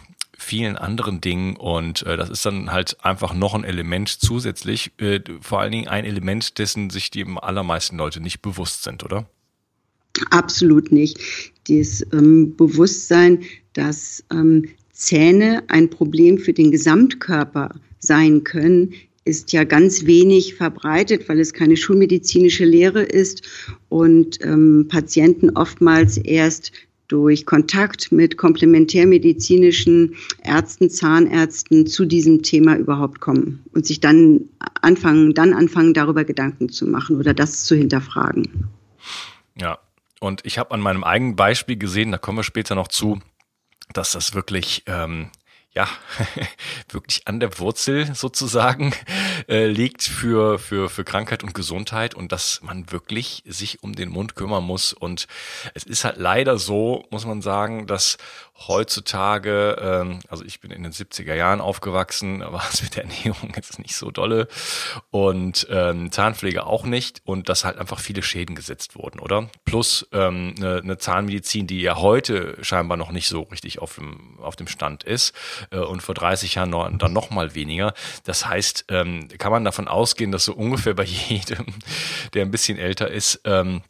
vielen 0.43 0.77
anderen 0.77 1.21
Dingen 1.21 1.57
und 1.57 2.03
äh, 2.03 2.17
das 2.17 2.29
ist 2.29 2.45
dann 2.45 2.73
halt 2.73 3.03
einfach 3.05 3.33
noch 3.35 3.55
ein 3.55 3.65
Element 3.65 4.09
zusätzlich, 4.09 4.93
äh, 4.99 5.21
vor 5.41 5.61
allen 5.61 5.73
Dingen 5.73 5.89
ein 5.89 6.05
Element, 6.05 6.59
dessen 6.59 6.91
sich 6.91 7.11
die 7.11 7.25
allermeisten 7.41 7.97
Leute 7.97 8.21
nicht 8.21 8.41
bewusst 8.41 8.83
sind, 8.83 9.05
oder? 9.05 9.29
Absolut 10.31 10.93
nicht. 10.93 11.19
Das 11.69 12.05
ähm, 12.13 12.55
Bewusstsein, 12.57 13.45
dass 13.73 14.25
ähm, 14.31 14.69
Zähne 15.03 15.65
ein 15.67 15.91
Problem 15.91 16.39
für 16.39 16.53
den 16.53 16.71
Gesamtkörper 16.71 17.75
sein 17.99 18.45
können, 18.45 18.95
ist 19.25 19.53
ja 19.53 19.65
ganz 19.65 20.07
wenig 20.07 20.55
verbreitet, 20.55 21.29
weil 21.29 21.41
es 21.41 21.53
keine 21.53 21.77
schulmedizinische 21.77 22.65
Lehre 22.65 23.03
ist 23.03 23.43
und 23.89 24.39
ähm, 24.45 24.87
Patienten 24.89 25.51
oftmals 25.51 26.19
erst 26.19 26.71
durch 27.09 27.47
Kontakt 27.47 28.13
mit 28.13 28.37
komplementärmedizinischen 28.37 30.15
Ärzten, 30.45 30.89
Zahnärzten 30.89 31.87
zu 31.89 32.05
diesem 32.05 32.43
Thema 32.43 32.77
überhaupt 32.77 33.21
kommen 33.21 33.65
und 33.75 33.85
sich 33.85 33.99
dann 33.99 34.43
anfangen, 34.81 35.35
dann 35.35 35.53
anfangen, 35.53 35.95
darüber 35.95 36.25
Gedanken 36.25 36.69
zu 36.69 36.87
machen 36.87 37.17
oder 37.17 37.35
das 37.35 37.65
zu 37.65 37.75
hinterfragen. 37.75 38.69
Ja, 39.61 39.79
und 40.21 40.43
ich 40.45 40.59
habe 40.59 40.71
an 40.71 40.81
meinem 40.81 41.03
eigenen 41.03 41.35
Beispiel 41.35 41.77
gesehen, 41.77 42.13
da 42.13 42.19
kommen 42.19 42.39
wir 42.39 42.45
später 42.45 42.77
noch 42.77 42.87
zu, 42.87 43.21
dass 43.93 44.13
das 44.13 44.35
wirklich 44.35 44.85
ähm, 44.87 45.31
ja, 45.75 45.89
wirklich 46.91 47.27
an 47.27 47.41
der 47.41 47.59
Wurzel 47.59 48.15
sozusagen 48.15 48.95
äh, 49.49 49.67
liegt 49.67 50.03
für, 50.03 50.59
für, 50.59 50.91
für 50.91 51.05
Krankheit 51.05 51.43
und 51.43 51.55
Gesundheit 51.55 52.15
und 52.15 52.31
dass 52.31 52.61
man 52.63 52.93
wirklich 52.93 53.43
sich 53.47 53.83
um 53.83 53.95
den 53.95 54.11
Mund 54.11 54.35
kümmern 54.35 54.65
muss. 54.65 54.93
Und 54.93 55.27
es 55.73 55.85
ist 55.85 56.05
halt 56.05 56.19
leider 56.19 56.59
so, 56.59 57.07
muss 57.11 57.25
man 57.25 57.41
sagen, 57.41 57.87
dass 57.87 58.19
heutzutage, 58.69 59.77
ähm, 59.81 60.21
also 60.29 60.45
ich 60.45 60.61
bin 60.61 60.71
in 60.71 60.83
den 60.83 60.93
70er 60.93 61.35
Jahren 61.35 61.61
aufgewachsen, 61.61 62.41
war 62.41 62.65
es 62.73 62.83
mit 62.83 62.97
der 62.97 63.05
Ernährung 63.05 63.53
jetzt 63.57 63.79
nicht 63.79 63.97
so 63.97 64.11
dolle 64.11 64.49
und 65.11 65.67
ähm, 65.71 66.13
Zahnpflege 66.13 66.67
auch 66.67 66.85
nicht 66.85 67.23
und 67.25 67.49
dass 67.49 67.65
halt 67.65 67.79
einfach 67.79 67.99
viele 67.99 68.23
Schäden 68.23 68.55
gesetzt 68.55 68.97
wurden, 68.97 69.21
oder? 69.21 69.49
Plus 69.65 70.07
ähm, 70.13 70.55
eine, 70.57 70.77
eine 70.77 70.99
Zahnmedizin, 70.99 71.67
die 71.67 71.81
ja 71.81 71.97
heute 71.97 72.57
scheinbar 72.63 72.97
noch 72.97 73.11
nicht 73.11 73.29
so 73.29 73.43
richtig 73.43 73.81
auf 73.81 73.97
dem, 73.97 74.39
auf 74.41 74.57
dem 74.57 74.69
Stand 74.69 75.05
ist 75.05 75.35
äh, 75.71 75.79
und 75.79 76.03
vor 76.03 76.15
30 76.15 76.55
Jahren 76.55 76.71
noch, 76.71 76.91
dann 76.99 77.13
noch 77.13 77.31
mal 77.31 77.55
weniger. 77.55 77.95
Das 78.25 78.47
heißt, 78.47 78.87
ähm, 78.89 79.29
kann 79.39 79.53
man 79.53 79.65
davon 79.65 79.89
ausgehen, 79.89 80.31
dass 80.31 80.45
so 80.45 80.55
ungefähr 80.55 80.95
bei 80.95 81.05
jedem, 81.29 81.67
der 82.35 82.43
ein 82.43 82.51
bisschen 82.51 82.79
älter 82.79 83.11
ist, 83.11 83.41
ähm, 83.45 83.83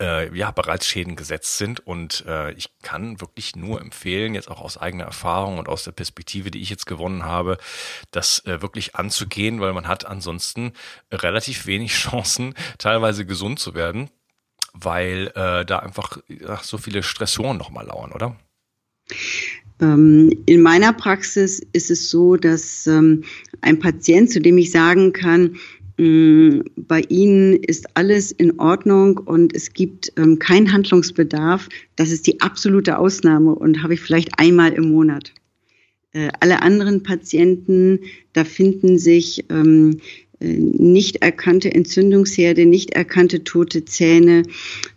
äh, 0.00 0.34
ja 0.36 0.50
bereits 0.50 0.86
Schäden 0.86 1.14
gesetzt 1.16 1.58
sind 1.58 1.86
und 1.86 2.24
äh, 2.26 2.52
ich 2.52 2.70
kann 2.82 3.20
wirklich 3.20 3.54
nur 3.54 3.80
empfehlen, 3.80 4.34
jetzt 4.34 4.50
auch 4.50 4.60
aus 4.60 4.78
eigener 4.78 5.04
Erfahrung 5.04 5.58
und 5.58 5.68
aus 5.68 5.84
der 5.84 5.92
Perspektive, 5.92 6.50
die 6.50 6.60
ich 6.60 6.70
jetzt 6.70 6.86
gewonnen 6.86 7.24
habe, 7.24 7.58
das 8.10 8.44
äh, 8.46 8.62
wirklich 8.62 8.96
anzugehen, 8.96 9.60
weil 9.60 9.72
man 9.72 9.86
hat 9.86 10.06
ansonsten 10.06 10.72
relativ 11.12 11.66
wenig 11.66 11.92
Chancen, 12.00 12.54
teilweise 12.78 13.26
gesund 13.26 13.58
zu 13.58 13.74
werden, 13.74 14.10
weil 14.72 15.28
äh, 15.34 15.64
da 15.64 15.78
einfach 15.80 16.18
ach, 16.48 16.64
so 16.64 16.78
viele 16.78 17.02
Stressoren 17.02 17.58
nochmal 17.58 17.86
lauern, 17.86 18.12
oder? 18.12 18.36
Ähm, 19.80 20.42
in 20.46 20.62
meiner 20.62 20.92
Praxis 20.92 21.60
ist 21.72 21.90
es 21.90 22.10
so, 22.10 22.36
dass 22.36 22.86
ähm, 22.86 23.24
ein 23.62 23.78
Patient, 23.78 24.30
zu 24.30 24.40
dem 24.40 24.58
ich 24.58 24.70
sagen 24.70 25.12
kann, 25.12 25.56
bei 26.76 27.02
Ihnen 27.08 27.54
ist 27.54 27.94
alles 27.94 28.32
in 28.32 28.58
Ordnung 28.58 29.18
und 29.18 29.54
es 29.54 29.74
gibt 29.74 30.12
ähm, 30.16 30.38
keinen 30.38 30.72
Handlungsbedarf. 30.72 31.68
Das 31.96 32.10
ist 32.10 32.26
die 32.26 32.40
absolute 32.40 32.98
Ausnahme 32.98 33.54
und 33.54 33.82
habe 33.82 33.94
ich 33.94 34.00
vielleicht 34.00 34.38
einmal 34.38 34.72
im 34.72 34.90
Monat. 34.90 35.34
Äh, 36.12 36.30
alle 36.40 36.62
anderen 36.62 37.02
Patienten, 37.02 38.00
da 38.32 38.44
finden 38.44 38.98
sich 38.98 39.50
äh, 39.50 39.98
nicht 40.40 41.16
erkannte 41.16 41.74
Entzündungsherde, 41.74 42.64
nicht 42.64 42.94
erkannte 42.94 43.44
tote 43.44 43.84
Zähne, 43.84 44.44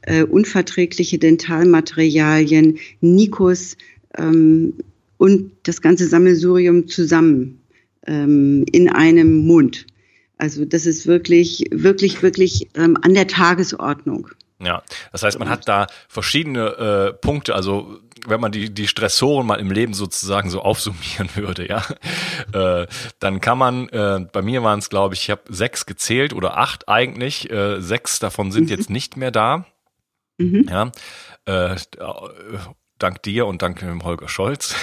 äh, 0.03 0.23
unverträgliche 0.23 1.17
Dentalmaterialien, 1.17 2.77
Nikos, 3.01 3.75
ähm, 4.17 4.73
und 5.17 5.51
das 5.63 5.81
ganze 5.81 6.07
Sammelsurium 6.07 6.87
zusammen 6.87 7.59
ähm, 8.07 8.65
in 8.71 8.89
einem 8.89 9.45
Mund. 9.45 9.85
Also 10.37 10.65
das 10.65 10.85
ist 10.85 11.07
wirklich, 11.07 11.65
wirklich, 11.71 12.21
wirklich 12.21 12.69
ähm, 12.75 12.97
an 13.01 13.13
der 13.13 13.27
Tagesordnung. 13.27 14.29
Ja, 14.59 14.81
das 15.11 15.23
heißt, 15.23 15.39
man 15.39 15.49
hat 15.49 15.67
da 15.67 15.87
verschiedene 16.07 17.11
äh, 17.11 17.13
Punkte. 17.13 17.55
Also 17.55 17.99
wenn 18.25 18.39
man 18.39 18.51
die, 18.51 18.73
die 18.73 18.87
Stressoren 18.87 19.45
mal 19.45 19.59
im 19.59 19.71
Leben 19.71 19.93
sozusagen 19.93 20.49
so 20.49 20.61
aufsummieren 20.61 21.29
würde, 21.35 21.67
ja, 21.67 21.83
äh, 22.53 22.87
dann 23.19 23.41
kann 23.41 23.57
man, 23.57 23.89
äh, 23.89 24.25
bei 24.31 24.41
mir 24.41 24.63
waren 24.63 24.79
es, 24.79 24.89
glaube 24.89 25.15
ich, 25.15 25.23
ich 25.23 25.29
habe 25.29 25.41
sechs 25.49 25.85
gezählt 25.85 26.33
oder 26.33 26.57
acht 26.57 26.87
eigentlich. 26.87 27.49
Äh, 27.51 27.81
sechs 27.81 28.19
davon 28.19 28.51
sind 28.51 28.65
mhm. 28.65 28.69
jetzt 28.69 28.89
nicht 28.89 29.17
mehr 29.17 29.31
da. 29.31 29.65
Mhm. 30.37 30.65
Ja, 30.69 30.91
äh, 31.45 31.75
dank 33.03 33.21
dir 33.23 33.45
und 33.45 33.61
dank 33.61 33.79
dem 33.79 34.03
Holger 34.03 34.29
Scholz. 34.29 34.75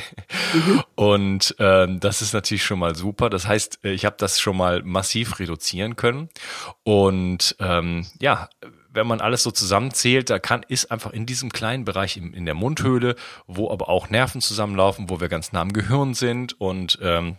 mhm. 0.54 0.82
Und 0.94 1.56
ähm, 1.58 2.00
das 2.00 2.22
ist 2.22 2.32
natürlich 2.32 2.64
schon 2.64 2.78
mal 2.78 2.94
super. 2.94 3.28
Das 3.28 3.46
heißt, 3.46 3.80
äh, 3.84 3.92
ich 3.92 4.04
habe 4.04 4.16
das 4.18 4.40
schon 4.40 4.56
mal 4.56 4.82
massiv 4.84 5.38
reduzieren 5.38 5.96
können. 5.96 6.28
Und 6.84 7.56
ähm, 7.58 8.06
ja, 8.20 8.48
wenn 8.92 9.08
man 9.08 9.20
alles 9.20 9.42
so 9.42 9.50
zusammenzählt, 9.50 10.30
da 10.30 10.38
kann 10.38 10.64
ist 10.68 10.90
einfach 10.92 11.12
in 11.12 11.26
diesem 11.26 11.50
kleinen 11.50 11.84
Bereich 11.84 12.16
in, 12.16 12.32
in 12.32 12.44
der 12.44 12.54
Mundhöhle, 12.54 13.16
wo 13.48 13.70
aber 13.70 13.88
auch 13.88 14.08
Nerven 14.08 14.40
zusammenlaufen, 14.40 15.10
wo 15.10 15.20
wir 15.20 15.28
ganz 15.28 15.52
nah 15.52 15.60
am 15.60 15.72
Gehirn 15.72 16.14
sind 16.14 16.60
und 16.60 16.98
ähm, 17.02 17.36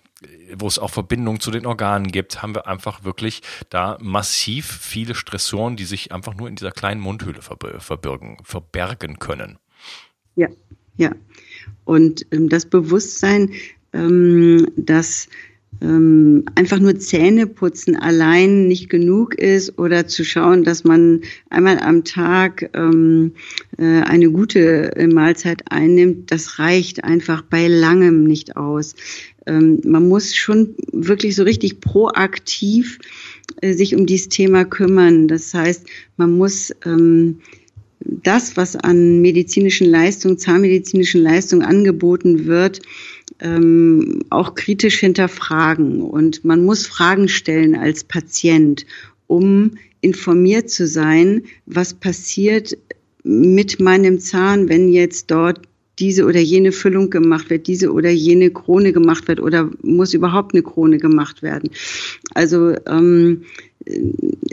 wo 0.53 0.67
es 0.67 0.79
auch 0.79 0.89
Verbindungen 0.89 1.39
zu 1.39 1.51
den 1.51 1.65
Organen 1.65 2.11
gibt, 2.11 2.41
haben 2.41 2.55
wir 2.55 2.67
einfach 2.67 3.03
wirklich 3.03 3.41
da 3.69 3.97
massiv 4.01 4.65
viele 4.81 5.15
Stressoren, 5.15 5.77
die 5.77 5.85
sich 5.85 6.11
einfach 6.11 6.33
nur 6.33 6.49
in 6.49 6.55
dieser 6.55 6.71
kleinen 6.71 6.99
Mundhöhle 6.99 7.41
verbirgen, 7.41 8.37
verbergen 8.43 9.19
können. 9.19 9.57
Ja, 10.35 10.49
ja. 10.97 11.15
Und 11.83 12.25
ähm, 12.31 12.49
das 12.49 12.65
Bewusstsein, 12.65 13.51
ähm, 13.93 14.67
dass 14.75 15.27
ähm, 15.81 16.45
einfach 16.55 16.79
nur 16.79 16.97
Zähne 16.97 17.47
putzen 17.47 17.95
allein 17.95 18.67
nicht 18.67 18.89
genug 18.89 19.35
ist 19.35 19.77
oder 19.77 20.07
zu 20.07 20.23
schauen, 20.23 20.63
dass 20.63 20.83
man 20.83 21.21
einmal 21.49 21.79
am 21.79 22.03
Tag 22.03 22.69
ähm, 22.73 23.33
äh, 23.77 24.01
eine 24.01 24.31
gute 24.31 24.95
äh, 24.95 25.07
Mahlzeit 25.07 25.63
einnimmt, 25.69 26.31
das 26.31 26.59
reicht 26.59 27.03
einfach 27.03 27.41
bei 27.41 27.67
langem 27.67 28.23
nicht 28.23 28.55
aus. 28.55 28.95
Ähm, 29.45 29.81
man 29.83 30.07
muss 30.07 30.35
schon 30.35 30.75
wirklich 30.91 31.35
so 31.35 31.43
richtig 31.43 31.81
proaktiv 31.81 32.99
äh, 33.61 33.73
sich 33.73 33.95
um 33.95 34.05
dieses 34.05 34.29
Thema 34.29 34.65
kümmern. 34.65 35.27
Das 35.27 35.53
heißt, 35.53 35.87
man 36.17 36.37
muss 36.37 36.73
ähm, 36.85 37.41
das, 38.05 38.55
was 38.55 38.75
an 38.75 39.21
medizinischen 39.21 39.87
Leistungen, 39.87 40.37
zahnmedizinischen 40.37 41.21
Leistungen 41.21 41.63
angeboten 41.63 42.45
wird, 42.45 42.81
ähm, 43.39 44.19
auch 44.29 44.55
kritisch 44.55 44.99
hinterfragen. 44.99 46.01
Und 46.01 46.45
man 46.45 46.63
muss 46.63 46.87
Fragen 46.87 47.27
stellen 47.27 47.75
als 47.75 48.03
Patient, 48.03 48.85
um 49.27 49.71
informiert 50.01 50.69
zu 50.69 50.87
sein, 50.87 51.43
was 51.65 51.93
passiert 51.93 52.77
mit 53.23 53.79
meinem 53.79 54.19
Zahn, 54.19 54.69
wenn 54.69 54.89
jetzt 54.89 55.31
dort 55.31 55.61
diese 55.97 56.25
oder 56.25 56.39
jene 56.39 56.71
Füllung 56.71 57.09
gemacht 57.09 57.49
wird, 57.49 57.67
diese 57.67 57.91
oder 57.91 58.09
jene 58.09 58.51
Krone 58.51 58.91
gemacht 58.93 59.27
wird 59.27 59.39
oder 59.39 59.71
muss 59.81 60.13
überhaupt 60.13 60.53
eine 60.53 60.61
Krone 60.61 60.97
gemacht 60.97 61.41
werden. 61.41 61.69
Also 62.33 62.75
ähm, 62.85 63.43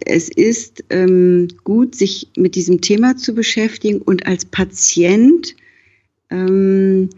es 0.05 0.29
ist 0.29 0.85
ähm, 0.91 1.49
gut, 1.65 1.95
sich 1.95 2.29
mit 2.37 2.55
diesem 2.55 2.81
Thema 2.81 3.17
zu 3.17 3.35
beschäftigen 3.35 4.03
und 4.03 4.27
als 4.27 4.45
Patient 4.45 5.55
ähm, 6.31 7.11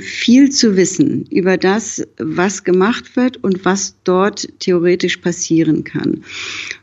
viel 0.00 0.50
zu 0.50 0.76
wissen 0.76 1.26
über 1.30 1.56
das, 1.56 2.06
was 2.18 2.64
gemacht 2.64 3.16
wird 3.16 3.42
und 3.42 3.64
was 3.64 3.96
dort 4.04 4.48
theoretisch 4.58 5.18
passieren 5.18 5.84
kann. 5.84 6.24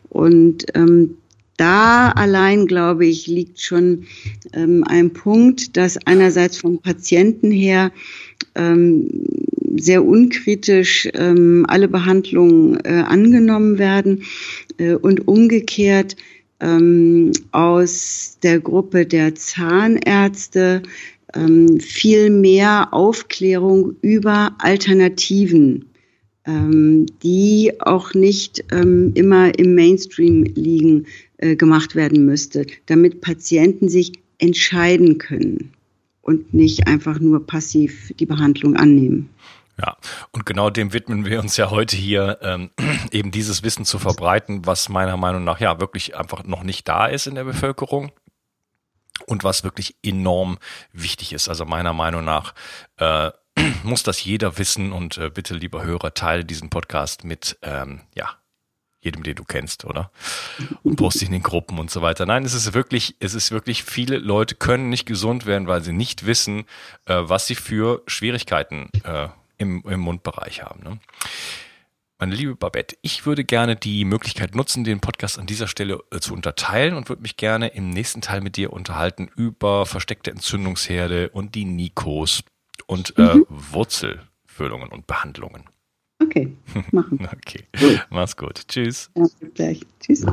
Und 0.09 0.65
ähm, 0.75 1.15
da 1.57 2.11
allein, 2.11 2.67
glaube 2.67 3.05
ich, 3.05 3.27
liegt 3.27 3.59
schon 3.59 4.05
ähm, 4.53 4.83
ein 4.87 5.11
Punkt, 5.11 5.75
dass 5.75 5.97
einerseits 6.05 6.57
vom 6.57 6.79
Patienten 6.79 7.51
her 7.51 7.91
ähm, 8.55 9.09
sehr 9.77 10.05
unkritisch 10.05 11.09
ähm, 11.13 11.65
alle 11.67 11.87
Behandlungen 11.87 12.79
äh, 12.83 13.03
angenommen 13.05 13.77
werden 13.77 14.23
äh, 14.77 14.93
und 14.93 15.27
umgekehrt 15.27 16.15
ähm, 16.59 17.31
aus 17.51 18.37
der 18.43 18.59
Gruppe 18.59 19.05
der 19.05 19.35
Zahnärzte 19.35 20.83
ähm, 21.33 21.79
viel 21.79 22.29
mehr 22.29 22.93
Aufklärung 22.93 23.95
über 24.01 24.55
Alternativen, 24.59 25.85
ähm, 26.45 27.05
die 27.23 27.73
auch 27.79 28.13
nicht 28.13 28.63
ähm, 28.71 29.11
immer 29.15 29.57
im 29.57 29.75
Mainstream 29.75 30.43
liegen, 30.43 31.05
äh, 31.37 31.55
gemacht 31.55 31.95
werden 31.95 32.25
müsste, 32.25 32.65
damit 32.87 33.21
Patienten 33.21 33.89
sich 33.89 34.13
entscheiden 34.39 35.17
können 35.17 35.71
und 36.21 36.53
nicht 36.53 36.87
einfach 36.87 37.19
nur 37.19 37.45
passiv 37.45 38.13
die 38.19 38.25
Behandlung 38.25 38.75
annehmen. 38.75 39.29
Ja, 39.79 39.95
und 40.31 40.45
genau 40.45 40.69
dem 40.69 40.91
widmen 40.91 41.25
wir 41.25 41.39
uns 41.39 41.55
ja 41.55 41.69
heute 41.69 41.95
hier, 41.95 42.39
ähm, 42.41 42.71
eben 43.11 43.31
dieses 43.31 43.63
Wissen 43.63 43.85
zu 43.85 43.97
verbreiten, 43.97 44.65
was 44.65 44.89
meiner 44.89 45.15
Meinung 45.15 45.43
nach 45.45 45.59
ja 45.59 45.79
wirklich 45.79 46.17
einfach 46.17 46.43
noch 46.43 46.63
nicht 46.63 46.87
da 46.87 47.05
ist 47.05 47.27
in 47.27 47.35
der 47.35 47.45
Bevölkerung 47.45 48.11
und 49.25 49.43
was 49.43 49.63
wirklich 49.63 49.95
enorm 50.03 50.57
wichtig 50.91 51.31
ist. 51.31 51.47
Also 51.47 51.65
meiner 51.65 51.93
Meinung 51.93 52.25
nach 52.25 52.53
äh, 52.97 53.31
muss 53.83 54.03
das 54.03 54.23
jeder 54.23 54.57
wissen 54.57 54.91
und 54.91 55.17
äh, 55.17 55.29
bitte, 55.29 55.55
lieber 55.55 55.83
Hörer, 55.83 56.13
teile 56.13 56.43
diesen 56.43 56.69
Podcast 56.69 57.23
mit 57.23 57.57
ähm, 57.61 58.01
ja 58.15 58.29
jedem, 59.01 59.23
den 59.23 59.35
du 59.35 59.45
kennst, 59.45 59.85
oder? 59.85 60.11
Und 60.83 60.97
post 60.97 61.21
in 61.21 61.31
den 61.31 61.41
Gruppen 61.41 61.79
und 61.79 61.89
so 61.89 62.01
weiter. 62.01 62.25
Nein, 62.25 62.43
es 62.43 62.53
ist 62.53 62.73
wirklich, 62.73 63.15
es 63.21 63.33
ist 63.33 63.49
wirklich, 63.49 63.85
viele 63.85 64.17
Leute 64.17 64.55
können 64.55 64.89
nicht 64.89 65.05
gesund 65.05 65.45
werden, 65.45 65.69
weil 65.69 65.81
sie 65.81 65.93
nicht 65.93 66.25
wissen, 66.25 66.65
äh, 67.05 67.15
was 67.21 67.47
sie 67.47 67.55
für 67.55 68.03
Schwierigkeiten 68.07 68.89
äh, 69.05 69.29
im, 69.59 69.83
im 69.87 69.99
Mundbereich 69.99 70.63
haben. 70.63 70.83
Ne? 70.83 70.99
Meine 72.17 72.35
liebe 72.35 72.55
Babette, 72.55 72.97
ich 73.01 73.25
würde 73.25 73.45
gerne 73.45 73.77
die 73.77 74.03
Möglichkeit 74.03 74.53
nutzen, 74.53 74.83
den 74.83 74.99
Podcast 74.99 75.39
an 75.39 75.45
dieser 75.45 75.67
Stelle 75.67 76.03
äh, 76.11 76.19
zu 76.19 76.33
unterteilen 76.33 76.95
und 76.95 77.07
würde 77.07 77.21
mich 77.21 77.37
gerne 77.37 77.67
im 77.69 77.91
nächsten 77.91 78.21
Teil 78.21 78.41
mit 78.41 78.57
dir 78.57 78.73
unterhalten 78.73 79.29
über 79.37 79.85
versteckte 79.85 80.31
Entzündungsherde 80.31 81.29
und 81.29 81.55
die 81.55 81.63
Nikos 81.63 82.43
und 82.87 83.17
äh, 83.17 83.35
mhm. 83.35 83.45
Wurzelfüllungen 83.49 84.89
und 84.89 85.07
Behandlungen. 85.07 85.63
Okay, 86.21 86.57
machen. 86.91 87.25
okay, 87.31 87.63
gut. 87.79 88.05
mach's 88.09 88.35
gut. 88.35 88.67
Tschüss. 88.67 89.09
Ja, 89.15 89.25
gleich. 89.53 89.81
Tschüss. 90.01 90.25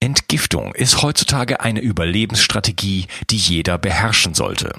Entgiftung 0.00 0.74
ist 0.74 1.02
heutzutage 1.02 1.60
eine 1.60 1.80
Überlebensstrategie, 1.80 3.06
die 3.30 3.36
jeder 3.36 3.78
beherrschen 3.78 4.34
sollte. 4.34 4.74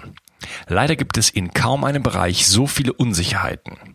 Leider 0.68 0.96
gibt 0.96 1.18
es 1.18 1.30
in 1.30 1.54
kaum 1.54 1.84
einem 1.84 2.04
Bereich 2.04 2.48
so 2.48 2.68
viele 2.68 2.94
Unsicherheiten. 2.94 3.95